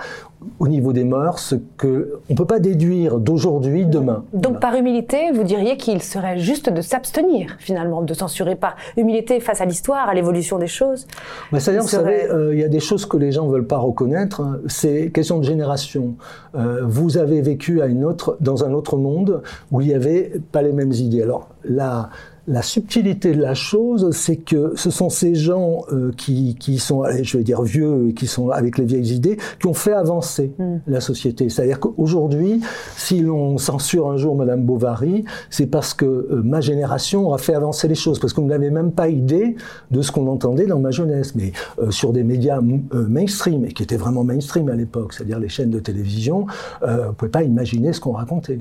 au 0.59 0.69
niveau 0.69 0.93
des 0.93 1.03
mœurs 1.03 1.39
ce 1.39 1.55
que 1.75 2.13
on 2.29 2.35
peut 2.35 2.45
pas 2.45 2.59
déduire 2.59 3.19
d'aujourd'hui 3.19 3.85
demain. 3.85 4.23
Donc, 4.31 4.61
par 4.61 4.73
humilité, 4.75 5.31
vous 5.33 5.43
diriez 5.43 5.75
qu'il 5.75 6.01
serait 6.01 6.37
juste 6.39 6.69
de 6.69 6.79
s'abstenir, 6.81 7.57
finalement, 7.59 8.01
de 8.01 8.13
censurer 8.13 8.55
par 8.55 8.77
humilité 8.95 9.41
face 9.41 9.59
à 9.59 9.65
l'histoire, 9.65 10.07
à 10.07 10.13
l'évolution 10.13 10.57
des 10.57 10.67
choses. 10.67 11.05
Mais 11.51 11.59
c'est-à-dire, 11.59 11.81
vous 11.81 11.89
serait- 11.89 12.27
savez, 12.27 12.31
euh, 12.31 12.53
il 12.53 12.61
y 12.61 12.63
a 12.63 12.69
des 12.69 12.79
choses 12.79 13.05
que 13.05 13.17
les 13.17 13.33
gens 13.33 13.47
veulent 13.47 13.67
pas 13.67 13.79
reconnaître. 13.79 14.39
hein. 14.39 14.59
C'est 14.67 15.11
question 15.11 15.39
de 15.39 15.43
génération. 15.43 16.15
Euh, 16.55 16.83
vous 16.85 17.17
avez 17.17 17.41
vécu 17.41 17.81
à 17.81 17.87
une 17.87 18.05
autre, 18.05 18.37
dans 18.39 18.63
un 18.63 18.71
autre 18.71 18.95
monde 18.95 19.41
où 19.71 19.81
il 19.81 19.87
y 19.89 19.93
avait 19.93 20.31
pas 20.53 20.61
les 20.61 20.71
mêmes 20.71 20.93
idées. 20.93 21.21
Alors 21.23 21.49
la 21.65 22.09
la 22.49 22.63
subtilité 22.63 23.33
de 23.33 23.41
la 23.41 23.53
chose, 23.53 24.09
c'est 24.11 24.37
que 24.37 24.73
ce 24.75 24.89
sont 24.89 25.09
ces 25.09 25.35
gens 25.35 25.83
euh, 25.91 26.11
qui, 26.17 26.55
qui 26.59 26.79
sont, 26.79 27.03
je 27.21 27.37
vais 27.37 27.43
dire 27.43 27.61
vieux, 27.61 28.09
et 28.09 28.13
qui 28.13 28.27
sont 28.27 28.49
avec 28.49 28.77
les 28.77 28.85
vieilles 28.85 29.13
idées, 29.13 29.37
qui 29.59 29.67
ont 29.67 29.73
fait 29.73 29.93
avancer 29.93 30.51
la 30.87 30.99
société. 30.99 31.49
C'est-à-dire 31.49 31.79
qu'aujourd'hui, 31.79 32.61
si 32.97 33.21
l'on 33.21 33.57
censure 33.57 34.09
un 34.09 34.17
jour 34.17 34.35
Madame 34.35 34.63
Bovary, 34.63 35.25
c'est 35.49 35.67
parce 35.67 35.93
que 35.93 36.05
euh, 36.05 36.41
ma 36.43 36.59
génération 36.59 37.27
aura 37.27 37.37
fait 37.37 37.53
avancer 37.53 37.87
les 37.87 37.95
choses, 37.95 38.19
parce 38.19 38.33
qu'on 38.33 38.45
n'avait 38.45 38.71
même 38.71 38.91
pas 38.91 39.09
idée 39.09 39.55
de 39.91 40.01
ce 40.01 40.11
qu'on 40.11 40.27
entendait 40.27 40.65
dans 40.65 40.79
ma 40.79 40.91
jeunesse, 40.91 41.35
mais 41.35 41.53
euh, 41.79 41.91
sur 41.91 42.13
des 42.13 42.23
médias 42.23 42.59
euh, 42.59 43.07
mainstream, 43.07 43.65
et 43.65 43.73
qui 43.73 43.83
étaient 43.83 43.97
vraiment 43.97 44.23
mainstream 44.23 44.69
à 44.69 44.75
l'époque, 44.75 45.13
c'est-à-dire 45.13 45.39
les 45.39 45.49
chaînes 45.49 45.69
de 45.69 45.79
télévision, 45.79 46.47
euh, 46.83 47.07
vous 47.07 47.13
pouvez 47.13 47.31
pas 47.31 47.43
imaginer 47.43 47.93
ce 47.93 47.99
qu'on 47.99 48.13
racontait. 48.13 48.59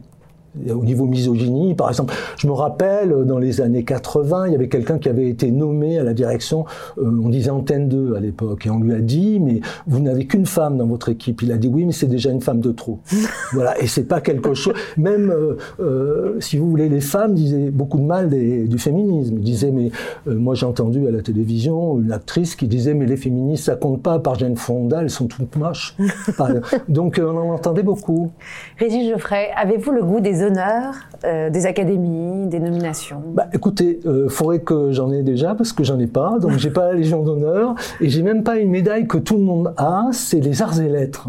Au 0.71 0.85
niveau 0.85 1.05
misogynie, 1.07 1.75
par 1.75 1.89
exemple, 1.89 2.15
je 2.37 2.47
me 2.47 2.53
rappelle 2.53 3.15
dans 3.27 3.39
les 3.39 3.61
années 3.61 3.85
80, 3.85 4.47
il 4.47 4.53
y 4.53 4.55
avait 4.57 4.69
quelqu'un 4.69 4.99
qui 4.99 5.09
avait 5.09 5.29
été 5.29 5.51
nommé 5.51 5.99
à 5.99 6.03
la 6.05 6.15
direction, 6.15 6.65
euh, 6.99 7.05
on 7.23 7.29
disait 7.29 7.51
Antenne 7.51 7.89
2 7.89 8.15
à 8.17 8.21
l'époque, 8.21 8.67
et 8.67 8.71
on 8.71 8.81
lui 8.81 8.93
a 8.95 8.99
dit, 9.01 9.39
mais 9.41 9.61
vous 9.87 10.01
n'avez 10.01 10.27
qu'une 10.27 10.47
femme 10.47 10.77
dans 10.79 10.87
votre 10.87 11.11
équipe. 11.11 11.43
Il 11.43 11.53
a 11.53 11.57
dit 11.59 11.69
oui, 11.69 11.85
mais 11.85 11.93
c'est 11.93 12.07
déjà 12.07 12.31
une 12.31 12.41
femme 12.41 12.61
de 12.61 12.73
trop. 12.73 12.99
voilà, 13.53 13.81
et 13.81 13.87
c'est 13.87 14.05
pas 14.05 14.21
quelque 14.21 14.55
chose. 14.55 14.75
Même 14.97 15.31
euh, 15.31 15.57
euh, 15.81 16.41
si 16.41 16.57
vous 16.57 16.69
voulez, 16.69 16.89
les 16.89 17.01
femmes 17.01 17.35
disaient 17.35 17.71
beaucoup 17.71 17.99
de 17.99 18.05
mal 18.05 18.29
des- 18.29 18.67
du 18.67 18.79
féminisme. 18.79 19.37
Ils 19.39 19.45
disaient, 19.45 19.71
mais 19.71 19.91
moi 20.27 20.55
j'ai 20.55 20.67
entendu 20.67 21.07
à 21.07 21.11
la 21.11 21.23
télévision 21.23 21.99
une 22.01 22.11
actrice 22.13 22.57
qui 22.57 22.67
disait, 22.67 22.95
mais 22.95 23.07
les 23.07 23.17
féministes 23.17 23.65
ça 23.65 23.77
compte 23.77 24.03
pas. 24.03 24.19
Par 24.19 24.37
Jane 24.39 24.57
Fonda, 24.57 25.03
elles 25.03 25.11
sont 25.11 25.27
toutes 25.27 25.57
moches. 25.57 25.95
Donc 26.89 27.21
on 27.23 27.37
en 27.37 27.51
entendait 27.55 27.83
beaucoup. 27.83 28.31
Régis 28.79 29.09
Geoffrey, 29.11 29.49
avez-vous 29.57 29.91
le 29.93 30.03
goût 30.03 30.21
des 30.21 30.38
des 30.39 30.45
honneurs, 30.45 30.95
euh, 31.25 31.51
des 31.51 31.67
académies, 31.67 32.47
des 32.49 32.61
nominations 32.61 33.23
bah, 33.35 33.49
Écoutez, 33.53 34.01
il 34.05 34.09
euh, 34.09 34.29
faudrait 34.29 34.61
que 34.61 34.93
j'en 34.93 35.13
ai 35.13 35.23
déjà 35.23 35.55
parce 35.55 35.73
que 35.73 35.85
j'en 35.85 35.99
ai 35.99 36.07
pas, 36.07 36.39
donc 36.39 36.53
j'ai 36.59 36.71
pas 36.71 36.87
la 36.87 36.95
Légion 36.95 37.23
d'honneur 37.23 37.75
et 38.01 38.09
j'ai 38.09 38.23
même 38.23 38.43
pas 38.43 38.59
une 38.59 38.71
médaille 38.71 39.07
que 39.07 39.19
tout 39.19 39.37
le 39.37 39.43
monde 39.43 39.75
a, 39.77 40.09
c'est 40.13 40.41
les 40.41 40.63
arts 40.63 40.81
et 40.81 40.89
lettres. 40.89 41.29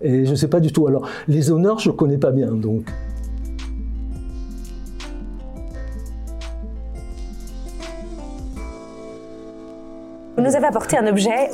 Et 0.00 0.26
je 0.26 0.34
sais 0.34 0.48
pas 0.48 0.60
du 0.60 0.72
tout. 0.72 0.86
Alors 0.86 1.08
les 1.26 1.50
honneurs, 1.50 1.78
je 1.78 1.90
connais 1.90 2.18
pas 2.18 2.30
bien, 2.30 2.52
donc. 2.52 2.84
Vous 10.38 10.44
nous 10.44 10.54
avez 10.54 10.66
apporté 10.66 10.96
un 10.96 11.08
objet 11.08 11.50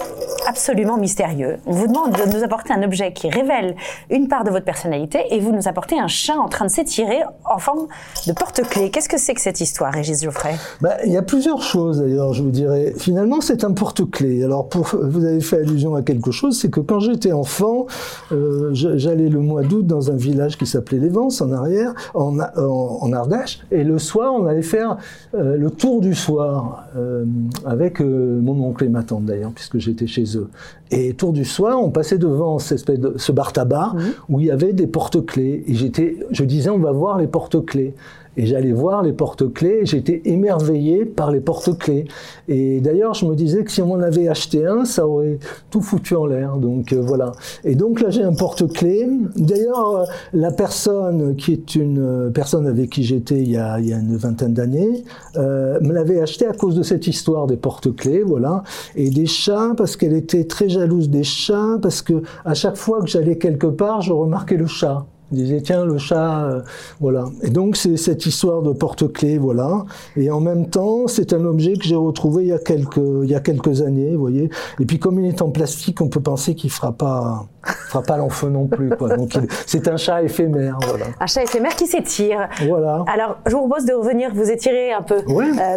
absolument 0.46 0.98
mystérieux. 0.98 1.56
On 1.64 1.72
vous 1.72 1.86
demande 1.86 2.12
de 2.12 2.36
nous 2.36 2.44
apporter 2.44 2.74
un 2.74 2.82
objet 2.82 3.14
qui 3.14 3.30
révèle 3.30 3.76
une 4.10 4.28
part 4.28 4.44
de 4.44 4.50
votre 4.50 4.66
personnalité 4.66 5.20
et 5.30 5.40
vous 5.40 5.52
nous 5.52 5.68
apportez 5.68 5.98
un 5.98 6.06
chat 6.06 6.36
en 6.36 6.48
train 6.48 6.66
de 6.66 6.70
s'étirer 6.70 7.22
en 7.50 7.56
forme 7.56 7.86
de 8.26 8.32
porte-clés. 8.34 8.90
Qu'est-ce 8.90 9.08
que 9.08 9.18
c'est 9.18 9.32
que 9.32 9.40
cette 9.40 9.62
histoire, 9.62 9.90
Régis 9.90 10.22
Geoffrey? 10.22 10.54
Bah, 10.82 10.96
Il 11.06 11.12
y 11.12 11.16
a 11.16 11.22
plusieurs 11.22 11.62
choses 11.62 12.00
d'ailleurs, 12.00 12.34
je 12.34 12.42
vous 12.42 12.50
dirais. 12.50 12.92
Finalement, 12.98 13.40
c'est 13.40 13.64
un 13.64 13.72
porte-clés. 13.72 14.44
Alors, 14.44 14.68
vous 14.74 15.24
avez 15.24 15.40
fait 15.40 15.60
allusion 15.60 15.94
à 15.94 16.02
quelque 16.02 16.30
chose, 16.30 16.60
c'est 16.60 16.70
que 16.70 16.80
quand 16.80 17.00
j'étais 17.00 17.32
enfant, 17.32 17.86
euh, 18.32 18.68
j'allais 18.74 19.30
le 19.30 19.40
mois 19.40 19.62
d'août 19.62 19.86
dans 19.86 20.10
un 20.10 20.16
village 20.16 20.58
qui 20.58 20.66
s'appelait 20.66 20.98
Les 20.98 21.14
en 21.16 21.52
arrière, 21.52 21.94
en, 22.12 22.38
en, 22.38 23.12
Ardèche, 23.14 23.60
et 23.70 23.82
le 23.82 23.98
soir, 23.98 24.34
on 24.34 24.46
allait 24.46 24.62
faire 24.62 24.98
euh, 25.34 25.56
le 25.56 25.70
tour 25.70 26.00
du 26.00 26.14
soir 26.14 26.84
euh, 26.96 27.24
avec 27.64 28.00
mon 28.00 28.60
oncle 28.60 28.73
et 28.82 28.88
ma 28.88 29.02
tante 29.02 29.24
d'ailleurs, 29.24 29.52
puisque 29.52 29.78
j'étais 29.78 30.06
chez 30.06 30.36
eux. 30.36 30.48
Et 30.90 31.14
tour 31.14 31.32
du 31.32 31.44
soir, 31.44 31.82
on 31.82 31.90
passait 31.90 32.18
devant 32.18 32.58
cette 32.58 32.78
espèce 32.78 32.98
de, 32.98 33.14
ce 33.16 33.32
bar 33.32 33.52
tabac 33.52 33.92
mmh. 33.94 34.00
où 34.28 34.40
il 34.40 34.46
y 34.46 34.50
avait 34.50 34.72
des 34.72 34.86
porte-clés. 34.86 35.64
Et 35.66 35.74
j'étais, 35.74 36.18
je 36.30 36.44
disais, 36.44 36.70
on 36.70 36.78
va 36.78 36.92
voir 36.92 37.18
les 37.18 37.26
porte-clés. 37.26 37.94
Et 38.36 38.46
j'allais 38.46 38.72
voir 38.72 39.02
les 39.02 39.12
porte-clés, 39.12 39.80
j'étais 39.84 40.22
émerveillé 40.24 41.04
par 41.04 41.30
les 41.30 41.40
porte-clés. 41.40 42.06
Et 42.48 42.80
d'ailleurs, 42.80 43.14
je 43.14 43.26
me 43.26 43.34
disais 43.34 43.64
que 43.64 43.70
si 43.70 43.80
on 43.80 43.92
en 43.92 44.00
avait 44.00 44.28
acheté 44.28 44.66
un, 44.66 44.84
ça 44.84 45.06
aurait 45.06 45.38
tout 45.70 45.80
foutu 45.80 46.16
en 46.16 46.26
l'air. 46.26 46.56
Donc 46.56 46.92
euh, 46.92 47.00
voilà. 47.00 47.32
Et 47.64 47.74
donc 47.74 48.00
là, 48.00 48.10
j'ai 48.10 48.22
un 48.22 48.34
porte-clés. 48.34 49.08
D'ailleurs, 49.36 49.96
euh, 49.96 50.04
la 50.32 50.50
personne 50.50 51.36
qui 51.36 51.52
est 51.52 51.74
une 51.76 51.98
euh, 51.98 52.30
personne 52.30 52.66
avec 52.66 52.90
qui 52.90 53.04
j'étais 53.04 53.40
il, 53.40 53.54
il 53.78 53.88
y 53.88 53.92
a 53.92 53.98
une 53.98 54.16
vingtaine 54.16 54.52
d'années, 54.52 55.04
me 55.36 55.92
l'avait 55.92 56.20
acheté 56.20 56.46
à 56.46 56.52
cause 56.52 56.74
de 56.74 56.82
cette 56.82 57.06
histoire 57.06 57.46
des 57.46 57.56
porte-clés, 57.56 58.22
voilà. 58.22 58.62
Et 58.96 59.10
des 59.10 59.26
chats, 59.26 59.74
parce 59.76 59.96
qu'elle 59.96 60.14
était 60.14 60.44
très 60.44 60.68
jalouse 60.68 61.08
des 61.08 61.24
chats, 61.24 61.78
parce 61.80 62.02
que 62.02 62.22
à 62.44 62.54
chaque 62.54 62.76
fois 62.76 63.00
que 63.00 63.06
j'allais 63.06 63.38
quelque 63.38 63.66
part, 63.66 64.00
je 64.00 64.12
remarquais 64.12 64.56
le 64.56 64.66
chat. 64.66 65.06
Il 65.34 65.42
disait 65.42 65.60
tiens 65.60 65.84
le 65.84 65.98
chat, 65.98 66.44
euh, 66.44 66.62
voilà. 67.00 67.24
Et 67.42 67.50
donc 67.50 67.76
c'est 67.76 67.96
cette 67.96 68.24
histoire 68.24 68.62
de 68.62 68.72
porte-clés, 68.72 69.36
voilà. 69.36 69.84
Et 70.16 70.30
en 70.30 70.40
même 70.40 70.68
temps, 70.70 71.08
c'est 71.08 71.32
un 71.32 71.44
objet 71.44 71.72
que 71.72 71.82
j'ai 71.82 71.96
retrouvé 71.96 72.44
il 72.44 72.48
y 72.50 72.52
a 72.52 72.58
quelques 72.58 73.00
il 73.24 73.28
y 73.28 73.34
a 73.34 73.40
quelques 73.40 73.82
années, 73.82 74.12
vous 74.12 74.20
voyez. 74.20 74.48
Et 74.78 74.86
puis 74.86 75.00
comme 75.00 75.18
il 75.18 75.26
est 75.26 75.42
en 75.42 75.50
plastique, 75.50 76.00
on 76.00 76.08
peut 76.08 76.20
penser 76.20 76.54
qu'il 76.54 76.70
fera 76.70 76.92
pas 76.92 77.46
fera 77.62 78.02
pas 78.02 78.16
l'enfeu 78.16 78.48
non 78.48 78.68
plus, 78.68 78.90
quoi. 78.90 79.16
Donc 79.16 79.32
c'est 79.66 79.88
un 79.88 79.96
chat 79.96 80.22
éphémère, 80.22 80.78
voilà. 80.86 81.06
Un 81.18 81.26
chat 81.26 81.42
éphémère 81.42 81.74
qui 81.74 81.88
s'étire. 81.88 82.48
Voilà. 82.68 83.04
Alors 83.12 83.38
je 83.46 83.56
vous 83.56 83.66
propose 83.66 83.86
de 83.86 83.92
revenir 83.94 84.32
vous 84.32 84.48
étirer 84.50 84.92
un 84.92 85.02
peu 85.02 85.16
euh, 85.16 85.76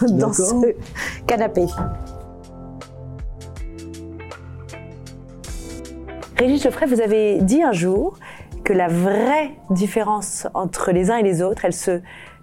dans, 0.00 0.16
dans 0.16 0.32
ce 0.32 0.74
canapé. 1.26 1.66
Régis 6.36 6.64
Geoffrey, 6.64 6.86
vous 6.86 7.00
avez 7.00 7.40
dit 7.42 7.62
un 7.62 7.72
jour 7.72 8.18
que 8.64 8.72
la 8.72 8.88
vraie 8.88 9.52
différence 9.70 10.48
entre 10.54 10.90
les 10.90 11.10
uns 11.10 11.16
et 11.16 11.22
les 11.22 11.42
autres, 11.42 11.64
elle 11.64 11.72
se, 11.72 12.00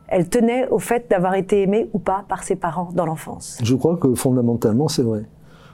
elle 0.08 0.30
tenait 0.30 0.68
au 0.70 0.80
fait 0.80 1.10
d'avoir 1.10 1.36
été 1.36 1.62
aimé 1.62 1.90
ou 1.94 2.00
pas 2.00 2.26
par 2.30 2.44
ses 2.44 2.56
parents 2.56 2.90
dans 2.94 3.06
l'enfance. 3.06 3.58
Je 3.64 3.76
crois 3.76 3.98
que 3.98 4.14
fondamentalement, 4.14 4.88
c'est 4.88 5.04
vrai. 5.04 5.24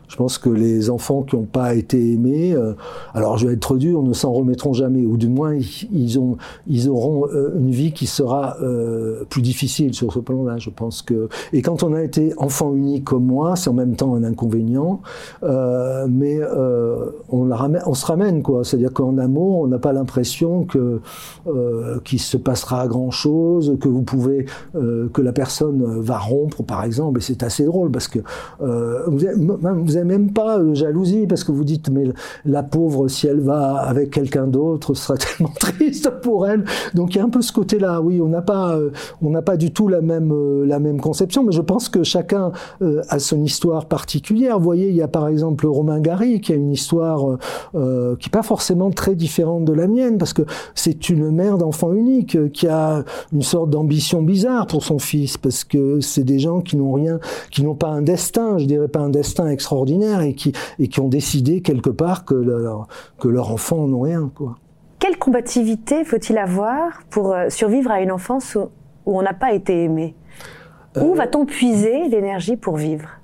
Je 0.08 0.16
pense 0.16 0.38
que 0.38 0.50
les 0.50 0.90
enfants 0.90 1.24
qui 1.24 1.36
n'ont 1.36 1.44
pas 1.44 1.76
été 1.76 2.14
aimés, 2.14 2.54
euh, 2.54 2.74
alors 3.14 3.38
je 3.38 3.48
vais 3.48 3.54
être 3.54 3.78
dur, 3.78 4.02
ne 4.04 4.14
s'en 4.14 4.32
remettront 4.32 4.72
jamais, 4.72 5.06
ou 5.06 5.18
du 5.18 5.28
moins 5.28 5.54
ils, 5.92 6.18
ont, 6.18 6.38
ils 6.66 6.90
auront 6.90 7.28
euh, 7.28 7.54
une 7.58 7.72
vie 7.72 7.92
qui 7.92 8.08
sera 8.08 8.58
euh, 8.62 9.26
plus 9.30 9.42
difficile 9.42 9.94
sur 9.94 10.14
ce 10.14 10.20
plan-là. 10.20 10.58
Je 10.58 10.70
pense 10.70 11.02
que 11.02 11.28
et 11.52 11.62
quand 11.62 11.84
on 11.84 11.94
a 11.94 12.02
été 12.02 12.34
enfant 12.38 12.74
unique 12.74 13.04
comme 13.04 13.26
moi, 13.26 13.56
c'est 13.56 13.70
en 13.70 13.74
même 13.74 13.96
temps 13.96 14.16
un 14.16 14.24
inconvénient, 14.24 15.02
mais 15.44 16.40
on, 17.30 17.94
se 17.94 18.06
ramène 18.06 18.42
quoi. 18.44 18.64
C'est-à-dire 18.64 18.94
qu'en 18.94 19.18
amour, 19.18 19.62
on 19.62 19.68
n'a 19.68 19.80
pas 19.80 19.94
l'impression 19.94 20.64
que 20.64 21.02
qu'il 22.04 22.20
se 22.20 22.38
passera 22.38 22.88
grand 22.88 23.12
chose, 23.12 23.78
que 23.80 23.90
vous 23.90 24.04
pouvez, 24.04 24.46
que 24.74 25.22
la 25.22 25.34
personne 25.34 26.00
va 26.00 26.18
rompre 26.18 26.64
par 26.64 26.84
exemple. 26.84 27.20
Et 27.20 27.22
c'est 27.22 27.44
assez 27.44 27.66
drôle 27.66 27.92
parce 27.92 28.08
que 28.08 28.20
vous 28.60 29.97
même 30.04 30.32
pas 30.32 30.60
euh, 30.60 30.74
jalousie 30.74 31.28
parce 31.28 31.44
que 31.44 31.52
vous 31.52 31.64
dites 31.64 31.90
mais 31.90 32.06
la 32.46 32.64
pauvre 32.64 33.08
si 33.08 33.28
elle 33.28 33.40
va 33.40 33.76
avec 33.76 34.12
quelqu'un 34.12 34.48
d'autre 34.48 34.94
ce 34.94 35.04
sera 35.04 35.18
tellement 35.38 35.54
triste 35.60 36.10
pour 36.22 36.48
elle. 36.48 36.64
Donc 36.94 37.16
il 37.16 37.18
y 37.18 37.22
a 37.22 37.24
un 37.24 37.30
peu 37.30 37.42
ce 37.42 37.52
côté-là. 37.52 38.02
Oui, 38.02 38.22
on 38.22 38.28
n'a 38.28 38.42
pas 38.42 38.76
euh, 38.76 38.92
on 39.22 39.30
n'a 39.30 39.42
pas 39.42 39.58
du 39.58 39.72
tout 39.72 39.88
la 39.88 40.02
même 40.02 40.32
euh, 40.32 40.66
la 40.66 40.80
même 40.80 41.00
conception, 41.00 41.44
mais 41.44 41.52
je 41.52 41.62
pense 41.62 41.90
que 41.90 42.04
chacun 42.04 42.52
a 43.10 43.20
son 43.20 43.44
histoire 43.44 43.86
particulière. 43.86 44.58
Vous 44.58 44.64
voyez, 44.64 44.90
il 44.90 44.96
y 44.96 45.02
a 45.02 45.08
par 45.08 45.28
exemple 45.28 45.66
Romain 45.68 46.00
Gary 46.00 46.42
qui 46.42 46.54
a 46.54 46.56
une 46.56 46.72
histoire 46.72 47.38
qui 47.74 47.78
n'est 47.78 48.32
pas 48.32 48.44
forcément 48.44 48.92
très 48.92 49.16
différente 49.16 49.66
de 49.66 49.74
la 49.74 49.88
mienne 49.88 50.18
parce 50.18 50.34
que 50.34 50.44
c'est 50.76 51.10
une 51.10 51.32
mère 51.32 51.58
d'enfant 51.58 51.94
unique 51.94 52.52
qui 52.52 52.68
a 52.68 53.04
une 53.34 53.42
sorte 53.42 53.70
d'ambition 53.70 54.22
bizarre 54.22 54.68
pour 54.68 54.84
son 54.84 55.00
fils 55.00 55.38
parce 55.38 55.64
que 55.64 56.00
c'est 56.02 56.24
des 56.24 56.40
gens 56.40 56.62
qui 56.62 56.78
n'ont 56.78 56.94
rien, 56.94 57.20
qui 57.52 57.64
n'ont 57.64 57.76
pas 57.76 57.90
un 57.90 58.02
destin, 58.02 58.58
je 58.58 58.66
dirais 58.66 58.88
pas 58.88 59.00
un 59.00 59.10
destin 59.10 59.48
extraordinaire 59.50 59.87
et 59.88 60.34
qui, 60.34 60.54
et 60.80 60.88
qui 60.88 61.00
ont 61.00 61.08
décidé 61.08 61.62
quelque 61.62 61.90
part 61.90 62.26
que 62.26 62.36
leur, 62.36 62.88
que 63.20 63.28
leur 63.28 63.52
enfant 63.52 63.88
n'ont 63.88 64.02
rien. 64.02 64.32
Quoi. 64.34 64.58
Quelle 65.00 65.18
combativité 65.18 66.04
faut-il 66.04 66.38
avoir 66.38 67.04
pour 67.10 67.34
euh, 67.34 67.50
survivre 67.50 67.92
à 67.92 68.02
une 68.02 68.12
enfance 68.12 68.56
où, 68.56 68.70
où 69.06 69.18
on 69.18 69.22
n'a 69.22 69.34
pas 69.34 69.54
été 69.54 69.84
aimé? 69.84 70.16
Où 70.96 71.14
euh, 71.14 71.16
va-t-on 71.16 71.46
puiser 71.46 72.08
l'énergie 72.10 72.58
pour 72.58 72.78
vivre? 72.78 73.17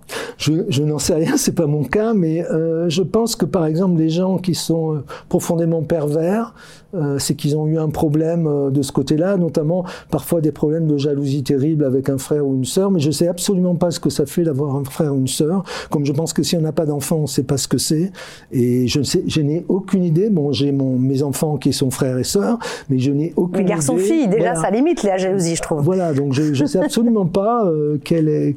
Je, 0.52 0.84
n'en 0.84 1.00
sais 1.00 1.14
rien, 1.14 1.38
c'est 1.38 1.56
pas 1.56 1.68
mon 1.68 1.84
cas, 1.84 2.14
mais 2.14 2.46
euh, 2.50 2.90
je 2.90 3.02
pense 3.02 3.36
que 3.36 3.46
par 3.46 3.66
exemple 3.66 3.98
les 3.98 4.10
gens 4.10 4.38
qui 4.38 4.56
sont 4.56 4.96
euh, 4.96 5.04
profondément 5.30 5.82
pervers, 5.82 6.54
euh, 6.96 7.18
c'est 7.18 7.36
qu'ils 7.36 7.58
ont 7.58 7.66
eu 7.68 7.80
un 7.80 7.90
problème 7.90 8.72
de 8.72 8.82
ce 8.82 8.92
côté-là, 8.92 9.38
notamment 9.38 9.84
parfois 10.12 10.42
des 10.42 10.52
problèmes 10.52 10.88
de 10.88 10.98
jalousie 10.98 11.44
terrible 11.44 11.86
avec 11.86 12.10
un 12.10 12.18
frère 12.18 12.46
ou 12.46 12.56
une 12.56 12.66
sœur, 12.66 12.92
mais 12.92 13.00
je 13.00 13.10
sais 13.10 13.28
absolument 13.28 13.76
pas 13.76 13.92
ce 13.92 14.00
que 14.00 14.10
ça 14.10 14.26
fait 14.26 14.44
d'avoir 14.44 14.76
un 14.76 14.84
frère 14.84 15.14
ou 15.14 15.18
une 15.18 15.28
sœur. 15.28 15.64
Comme 15.90 16.06
je 16.06 16.12
pense 16.12 16.34
que 16.34 16.44
si 16.44 16.56
on 16.56 16.62
n'a 16.62 16.72
pas 16.72 16.86
d'enfant, 16.86 17.18
on 17.18 17.28
sait 17.28 17.44
pas 17.44 17.58
ce 17.58 17.68
que 17.68 17.78
c'est, 17.78 18.12
et 18.52 18.88
je 18.88 19.00
ne 19.00 19.04
sais, 19.04 19.24
je 19.26 19.42
n'ai 19.42 19.66
aucune 19.70 20.04
idée. 20.04 20.30
Bon, 20.30 20.52
j'ai 20.52 20.72
mon 20.72 20.98
mes 21.00 21.24
enfants 21.24 21.58
qui 21.58 21.74
sont 21.74 21.90
frères 21.90 22.18
et 22.18 22.24
sœurs, 22.24 22.60
mais 22.90 23.00
je 23.00 23.12
n'ai 23.12 23.34
aucune. 23.36 23.64
Mais 23.64 23.70
garçon-fille, 23.70 24.28
déjà, 24.28 24.56
ça 24.56 24.70
limite 24.70 25.04
la 25.04 25.18
jalousie, 25.18 25.56
je 25.56 25.62
trouve. 25.62 25.82
Voilà, 25.82 26.14
donc 26.14 26.34
je, 26.34 26.54
je 26.54 26.66
sais 26.66 26.80
absolument 26.80 27.26
pas 27.26 27.68
quelle 28.04 28.30
est 28.30 28.56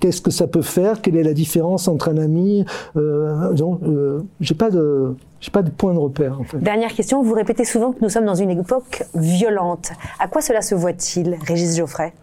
Qu'est-ce 0.00 0.20
que 0.20 0.30
ça 0.30 0.46
peut 0.46 0.62
faire? 0.62 1.00
Quelle 1.00 1.16
est 1.16 1.22
la 1.22 1.34
différence 1.34 1.88
entre 1.88 2.08
un 2.08 2.18
ami 2.18 2.64
euh, 2.96 3.52
euh, 3.58 4.20
J'ai 4.40 4.54
pas 4.54 4.70
de 4.70 5.14
j'ai 5.44 5.50
pas 5.50 5.60
de 5.60 5.68
point 5.68 5.92
de 5.92 5.98
repère. 5.98 6.40
En 6.40 6.44
fait. 6.44 6.56
Dernière 6.56 6.94
question, 6.94 7.22
vous 7.22 7.34
répétez 7.34 7.66
souvent 7.66 7.92
que 7.92 7.98
nous 8.00 8.08
sommes 8.08 8.24
dans 8.24 8.34
une 8.34 8.48
époque 8.48 9.04
violente. 9.14 9.90
À 10.18 10.26
quoi 10.26 10.40
cela 10.40 10.62
se 10.62 10.74
voit-il, 10.74 11.36
Régis 11.46 11.76
Geoffrey? 11.76 12.14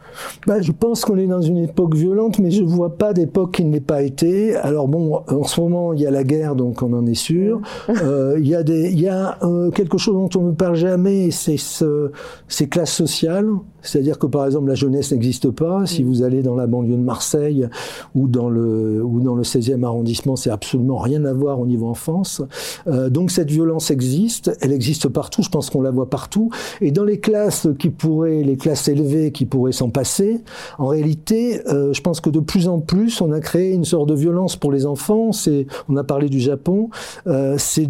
Bah, 0.47 0.59
Je 0.59 0.71
pense 0.71 1.05
qu'on 1.05 1.17
est 1.17 1.27
dans 1.27 1.41
une 1.41 1.59
époque 1.59 1.93
violente, 1.93 2.39
mais 2.39 2.49
je 2.49 2.63
vois 2.63 2.97
pas 2.97 3.13
d'époque 3.13 3.51
qui 3.51 3.63
ne 3.63 3.73
l'ait 3.73 3.79
pas 3.79 4.01
été. 4.01 4.55
Alors 4.55 4.87
bon, 4.87 5.21
en 5.27 5.43
ce 5.43 5.61
moment, 5.61 5.93
il 5.93 6.01
y 6.01 6.07
a 6.07 6.11
la 6.11 6.23
guerre, 6.23 6.55
donc 6.55 6.81
on 6.81 6.93
en 6.93 7.05
est 7.05 7.13
sûr. 7.13 7.61
Euh, 7.89 8.37
il 8.39 8.47
y 8.47 8.55
a, 8.55 8.63
des, 8.63 8.89
il 8.91 8.99
y 8.99 9.07
a 9.07 9.37
euh, 9.43 9.69
quelque 9.69 9.99
chose 9.99 10.15
dont 10.15 10.39
on 10.39 10.47
ne 10.47 10.51
parle 10.53 10.75
jamais, 10.75 11.29
c'est 11.29 11.57
ce, 11.57 12.11
ces 12.47 12.67
classes 12.67 12.93
sociales. 12.93 13.47
C'est-à-dire 13.83 14.17
que 14.17 14.27
par 14.27 14.45
exemple, 14.45 14.67
la 14.67 14.75
jeunesse 14.75 15.11
n'existe 15.11 15.51
pas. 15.51 15.85
Si 15.85 16.03
vous 16.03 16.23
allez 16.23 16.41
dans 16.41 16.55
la 16.55 16.67
banlieue 16.67 16.95
de 16.95 17.03
Marseille 17.03 17.67
ou 18.15 18.27
dans 18.27 18.49
le, 18.49 19.03
ou 19.03 19.19
dans 19.19 19.35
le 19.35 19.43
16e 19.43 19.83
arrondissement, 19.83 20.35
c'est 20.35 20.49
absolument 20.51 20.97
rien 20.97 21.23
à 21.25 21.33
voir 21.33 21.59
au 21.59 21.65
niveau 21.65 21.87
enfance. 21.87 22.41
Euh, 22.87 23.09
donc 23.11 23.29
cette 23.29 23.51
violence 23.51 23.91
existe, 23.91 24.57
elle 24.61 24.71
existe 24.71 25.09
partout, 25.09 25.43
je 25.43 25.49
pense 25.49 25.69
qu'on 25.69 25.81
la 25.81 25.91
voit 25.91 26.09
partout. 26.09 26.49
Et 26.79 26.91
dans 26.91 27.03
les 27.03 27.19
classes 27.19 27.67
qui 27.77 27.89
pourraient, 27.89 28.41
les 28.41 28.55
classes 28.57 28.87
élevées 28.87 29.31
qui 29.31 29.45
pourraient 29.45 29.73
s'en 29.73 29.89
passer, 29.89 30.41
en 30.79 30.87
réalité, 30.87 31.61
euh, 31.67 31.91
je 31.93 32.01
pense 32.01 32.21
que 32.21 32.29
de 32.29 32.39
plus 32.39 32.67
en 32.67 32.79
plus, 32.79 33.21
on 33.21 33.31
a 33.31 33.39
créé 33.39 33.73
une 33.73 33.85
sorte 33.85 34.07
de 34.07 34.15
violence 34.15 34.55
pour 34.55 34.71
les 34.71 34.85
enfants. 34.85 35.31
C'est, 35.31 35.67
on 35.89 35.97
a 35.97 36.03
parlé 36.03 36.29
du 36.29 36.39
Japon, 36.39 36.89
euh, 37.27 37.55
c'est 37.57 37.89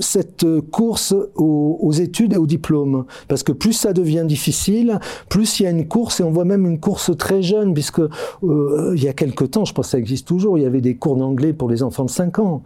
cette 0.00 0.46
course 0.70 1.14
aux, 1.34 1.78
aux, 1.80 1.92
études 1.92 2.34
et 2.34 2.36
aux 2.36 2.46
diplômes. 2.46 3.04
Parce 3.28 3.42
que 3.42 3.52
plus 3.52 3.72
ça 3.72 3.92
devient 3.92 4.24
difficile, 4.26 5.00
plus 5.28 5.60
il 5.60 5.64
y 5.64 5.66
a 5.66 5.70
une 5.70 5.88
course, 5.88 6.20
et 6.20 6.22
on 6.22 6.30
voit 6.30 6.44
même 6.44 6.66
une 6.66 6.78
course 6.78 7.10
très 7.16 7.42
jeune, 7.42 7.74
puisque 7.74 8.00
euh, 8.00 8.92
il 8.94 9.02
y 9.02 9.08
a 9.08 9.12
quelque 9.12 9.44
temps, 9.44 9.64
je 9.64 9.74
pense 9.74 9.86
que 9.86 9.90
ça 9.90 9.98
existe 9.98 10.28
toujours, 10.28 10.58
il 10.58 10.62
y 10.62 10.66
avait 10.66 10.80
des 10.80 10.96
cours 10.96 11.16
d'anglais 11.16 11.52
pour 11.52 11.68
les 11.68 11.82
enfants 11.82 12.04
de 12.04 12.10
5 12.10 12.38
ans. 12.38 12.62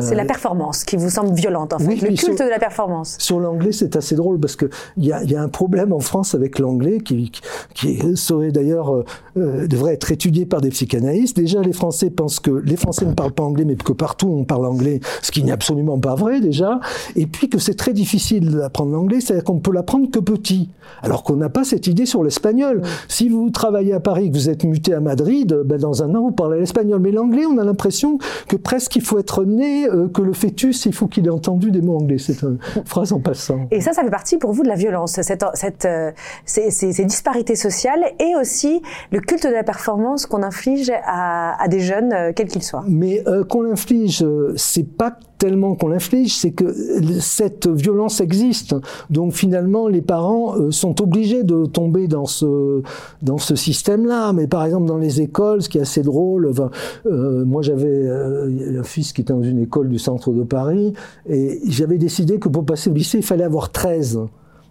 c'est 0.00 0.14
la 0.14 0.24
performance 0.24 0.84
qui 0.84 0.96
vous 0.96 1.17
semble 1.18 1.34
violente 1.34 1.72
en 1.72 1.78
fait. 1.78 1.86
Oui, 1.86 1.94
le 2.00 2.08
culte 2.08 2.20
sur- 2.20 2.44
de 2.46 2.50
la 2.50 2.58
performance. 2.58 3.16
Sur 3.18 3.40
l'anglais, 3.40 3.72
c'est 3.72 3.96
assez 3.96 4.14
drôle 4.14 4.38
parce 4.38 4.56
qu'il 4.56 4.68
y 4.98 5.12
a, 5.12 5.22
y 5.24 5.34
a 5.34 5.42
un 5.42 5.48
problème 5.48 5.92
en 5.92 6.00
France 6.00 6.34
avec 6.34 6.58
l'anglais 6.58 6.98
qui, 6.98 7.32
qui 7.74 7.98
serait 8.16 8.52
d'ailleurs 8.52 8.94
euh, 8.94 9.04
euh, 9.36 9.66
devrait 9.66 9.94
être 9.94 10.10
étudié 10.12 10.46
par 10.46 10.60
des 10.60 10.70
psychanalystes. 10.70 11.36
Déjà, 11.36 11.60
les 11.60 11.72
Français 11.72 12.10
pensent 12.10 12.40
que 12.40 12.50
les 12.50 12.76
Français 12.76 13.04
ne 13.06 13.12
parlent 13.14 13.32
pas 13.32 13.42
anglais, 13.42 13.64
mais 13.64 13.76
que 13.76 13.92
partout 13.92 14.28
on 14.28 14.44
parle 14.44 14.66
anglais, 14.66 15.00
ce 15.22 15.30
qui 15.32 15.42
n'est 15.42 15.52
absolument 15.52 15.98
pas 15.98 16.14
vrai 16.14 16.40
déjà. 16.40 16.80
Et 17.16 17.26
puis 17.26 17.48
que 17.48 17.58
c'est 17.58 17.74
très 17.74 17.92
difficile 17.92 18.50
d'apprendre 18.50 18.92
l'anglais, 18.92 19.20
c'est-à-dire 19.20 19.44
qu'on 19.44 19.58
peut 19.58 19.72
l'apprendre 19.72 20.10
que 20.10 20.20
petit, 20.20 20.70
alors 21.02 21.22
qu'on 21.24 21.36
n'a 21.36 21.48
pas 21.48 21.64
cette 21.64 21.86
idée 21.86 22.06
sur 22.06 22.22
l'espagnol. 22.22 22.82
Si 23.08 23.28
vous 23.28 23.50
travaillez 23.50 23.92
à 23.92 24.00
Paris, 24.00 24.30
que 24.30 24.36
vous 24.36 24.48
êtes 24.50 24.64
muté 24.64 24.94
à 24.94 25.00
Madrid, 25.00 25.62
ben 25.64 25.78
dans 25.78 26.02
un 26.02 26.14
an 26.14 26.22
vous 26.22 26.30
parlez 26.32 26.60
l'espagnol. 26.60 27.00
Mais 27.00 27.10
l'anglais, 27.10 27.44
on 27.46 27.58
a 27.58 27.64
l'impression 27.64 28.18
que 28.46 28.56
presque 28.56 28.94
il 28.96 29.02
faut 29.02 29.18
être 29.18 29.44
né, 29.44 29.88
euh, 29.88 30.08
que 30.08 30.22
le 30.22 30.32
fœtus, 30.32 30.86
il 30.86 30.92
faut 30.92 31.07
qu'il 31.08 31.26
ait 31.26 31.30
entendu 31.30 31.70
des 31.70 31.80
mots 31.82 31.96
anglais. 31.96 32.18
C'est 32.18 32.42
une 32.42 32.58
phrase 32.84 33.12
en 33.12 33.20
passant. 33.20 33.66
Et 33.70 33.80
ça, 33.80 33.92
ça 33.92 34.02
fait 34.02 34.10
partie 34.10 34.38
pour 34.38 34.52
vous 34.52 34.62
de 34.62 34.68
la 34.68 34.74
violence, 34.76 35.20
cette, 35.22 35.44
cette, 35.54 35.84
euh, 35.84 36.10
ces, 36.44 36.70
ces- 36.70 36.92
ces 36.92 37.04
disparités 37.04 37.56
sociales 37.56 38.00
et 38.20 38.34
aussi 38.40 38.82
le 39.10 39.20
culte 39.20 39.44
de 39.46 39.52
la 39.52 39.62
performance 39.64 40.26
qu'on 40.26 40.42
inflige 40.42 40.90
à, 41.04 41.60
à 41.62 41.68
des 41.68 41.80
jeunes, 41.80 42.12
euh, 42.12 42.32
quels 42.34 42.48
qu'ils 42.48 42.62
soient. 42.62 42.84
Mais 42.88 43.22
euh, 43.26 43.44
qu'on 43.44 43.62
l'inflige, 43.62 44.22
euh, 44.22 44.52
c'est 44.56 44.84
pas 44.88 45.16
tellement 45.38 45.76
qu'on 45.76 45.86
l'inflige, 45.88 46.36
c'est 46.36 46.50
que 46.50 46.64
euh, 46.64 47.20
cette 47.20 47.68
violence 47.68 48.20
existe. 48.20 48.74
Donc 49.08 49.32
finalement, 49.32 49.86
les 49.86 50.02
parents 50.02 50.56
euh, 50.56 50.72
sont 50.72 51.00
obligés 51.00 51.44
de 51.44 51.64
tomber 51.66 52.08
dans 52.08 52.26
ce 52.26 52.82
dans 53.22 53.38
ce 53.38 53.54
système-là. 53.54 54.32
Mais 54.32 54.48
par 54.48 54.64
exemple, 54.64 54.86
dans 54.86 54.96
les 54.98 55.20
écoles, 55.20 55.62
ce 55.62 55.68
qui 55.68 55.78
est 55.78 55.82
assez 55.82 56.02
drôle, 56.02 56.48
enfin, 56.50 56.70
euh, 57.06 57.44
moi 57.44 57.62
j'avais 57.62 57.86
euh, 57.88 58.80
un 58.80 58.82
fils 58.82 59.12
qui 59.12 59.20
était 59.20 59.32
dans 59.32 59.42
une 59.42 59.60
école 59.60 59.88
du 59.88 59.98
centre 60.00 60.32
de 60.32 60.42
Paris, 60.42 60.92
et 61.28 61.60
j'avais 61.68 61.98
décidé 61.98 62.38
que 62.38 62.48
pour 62.48 62.64
passer 62.64 62.90
au 62.90 62.94
lycée, 62.94 63.18
il 63.18 63.24
fallait 63.24 63.44
avoir 63.44 63.70
13. 63.70 64.20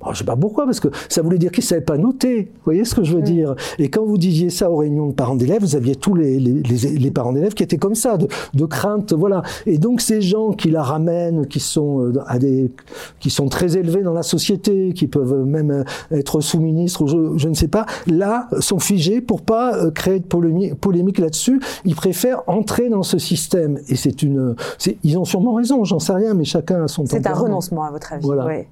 Bon, 0.07 0.13
je 0.13 0.19
sais 0.19 0.23
pas 0.23 0.37
pourquoi, 0.37 0.65
parce 0.65 0.79
que 0.79 0.87
ça 1.09 1.21
voulait 1.21 1.37
dire 1.37 1.51
qu'ils 1.51 1.63
ne 1.63 1.67
savaient 1.67 1.81
pas 1.81 1.97
noter. 1.97 2.43
Vous 2.43 2.61
voyez 2.63 2.85
ce 2.85 2.95
que 2.95 3.03
je 3.03 3.13
veux 3.13 3.21
dire? 3.21 3.55
Et 3.77 3.89
quand 3.89 4.05
vous 4.05 4.17
disiez 4.17 4.49
ça 4.49 4.71
aux 4.71 4.77
réunions 4.77 5.07
de 5.07 5.13
parents 5.13 5.35
d'élèves, 5.35 5.61
vous 5.61 5.75
aviez 5.75 5.95
tous 5.95 6.15
les, 6.15 6.39
les, 6.39 6.53
les, 6.53 6.97
les 6.97 7.11
parents 7.11 7.33
d'élèves 7.33 7.53
qui 7.53 7.63
étaient 7.63 7.77
comme 7.77 7.95
ça, 7.95 8.15
de, 8.15 8.27
de 8.53 8.65
crainte, 8.65 9.11
voilà. 9.11 9.41
Et 9.65 9.77
donc 9.77 9.99
ces 9.99 10.21
gens 10.21 10.51
qui 10.51 10.69
la 10.69 10.81
ramènent, 10.81 11.45
qui 11.47 11.59
sont 11.59 12.05
euh, 12.05 12.13
à 12.25 12.39
des, 12.39 12.71
qui 13.19 13.29
sont 13.29 13.49
très 13.49 13.75
élevés 13.75 14.01
dans 14.01 14.13
la 14.13 14.23
société, 14.23 14.93
qui 14.93 15.07
peuvent 15.07 15.43
même 15.45 15.71
euh, 15.71 15.83
être 16.11 16.39
sous-ministres 16.39 17.01
ou 17.03 17.07
je, 17.07 17.37
je 17.37 17.49
ne 17.49 17.53
sais 17.53 17.67
pas, 17.67 17.85
là 18.05 18.47
sont 18.59 18.79
figés 18.79 19.19
pour 19.19 19.41
pas 19.41 19.75
euh, 19.75 19.91
créer 19.91 20.19
de 20.19 20.25
polémique, 20.25 20.75
polémique 20.75 21.19
là-dessus. 21.19 21.59
Ils 21.83 21.95
préfèrent 21.95 22.43
entrer 22.47 22.87
dans 22.87 23.03
ce 23.03 23.17
système. 23.17 23.79
Et 23.89 23.95
c'est 23.95 24.23
une, 24.23 24.55
ils 25.03 25.17
ont 25.17 25.25
sûrement 25.25 25.55
raison, 25.55 25.83
j'en 25.83 25.99
sais 25.99 26.13
rien, 26.13 26.33
mais 26.33 26.45
chacun 26.45 26.83
a 26.83 26.87
son 26.87 27.05
C'est 27.05 27.27
un 27.27 27.33
renoncement, 27.33 27.83
à 27.83 27.91
votre 27.91 28.13
avis. 28.13 28.23
Voilà. 28.23 28.45
ouais. 28.45 28.67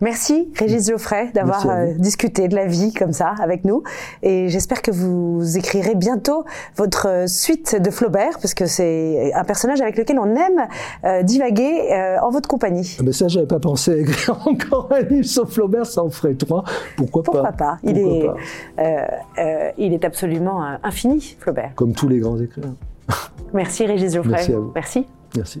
Merci, 0.00 0.48
Régis 0.58 0.73
Geoffrey, 0.80 1.30
d'avoir 1.34 1.68
euh, 1.68 1.92
discuté 1.98 2.48
de 2.48 2.54
la 2.54 2.66
vie 2.66 2.92
comme 2.92 3.12
ça 3.12 3.34
avec 3.40 3.64
nous. 3.64 3.82
Et 4.22 4.48
j'espère 4.48 4.82
que 4.82 4.90
vous 4.90 5.56
écrirez 5.56 5.94
bientôt 5.94 6.44
votre 6.76 7.08
euh, 7.08 7.26
suite 7.26 7.80
de 7.80 7.90
Flaubert, 7.90 8.38
parce 8.40 8.54
que 8.54 8.66
c'est 8.66 9.32
un 9.34 9.44
personnage 9.44 9.80
avec 9.80 9.96
lequel 9.96 10.18
on 10.18 10.34
aime 10.34 10.66
euh, 11.04 11.22
divaguer 11.22 11.92
euh, 11.92 12.18
en 12.20 12.30
votre 12.30 12.48
compagnie. 12.48 12.96
Ah 12.98 13.02
ben 13.02 13.12
ça, 13.12 13.28
j'avais 13.28 13.46
pas 13.46 13.60
pensé 13.60 13.92
à 13.92 13.96
écrire 13.96 14.38
encore 14.46 14.88
un 14.92 15.00
livre 15.00 15.26
sur 15.26 15.50
Flaubert, 15.50 15.86
ça 15.86 16.02
en 16.02 16.10
ferait 16.10 16.34
trois. 16.34 16.64
Pourquoi, 16.96 17.22
Pourquoi 17.22 17.52
pas? 17.52 17.78
Il 17.82 18.00
Pourquoi 18.00 18.36
est, 18.76 18.82
pas? 18.84 19.72
il 19.78 19.92
est 19.92 20.04
absolument 20.04 20.62
infini, 20.82 21.36
Flaubert. 21.38 21.72
Comme 21.74 21.92
tous 21.92 22.08
les 22.08 22.18
grands 22.18 22.38
écrivains. 22.38 22.74
Merci, 23.52 23.86
Régis 23.86 24.14
Geoffrey. 24.14 24.32
Merci 24.32 24.52
à 24.52 24.58
vous. 24.58 24.72
Merci. 24.74 25.06
Merci. 25.36 25.60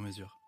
mesure. 0.01 0.40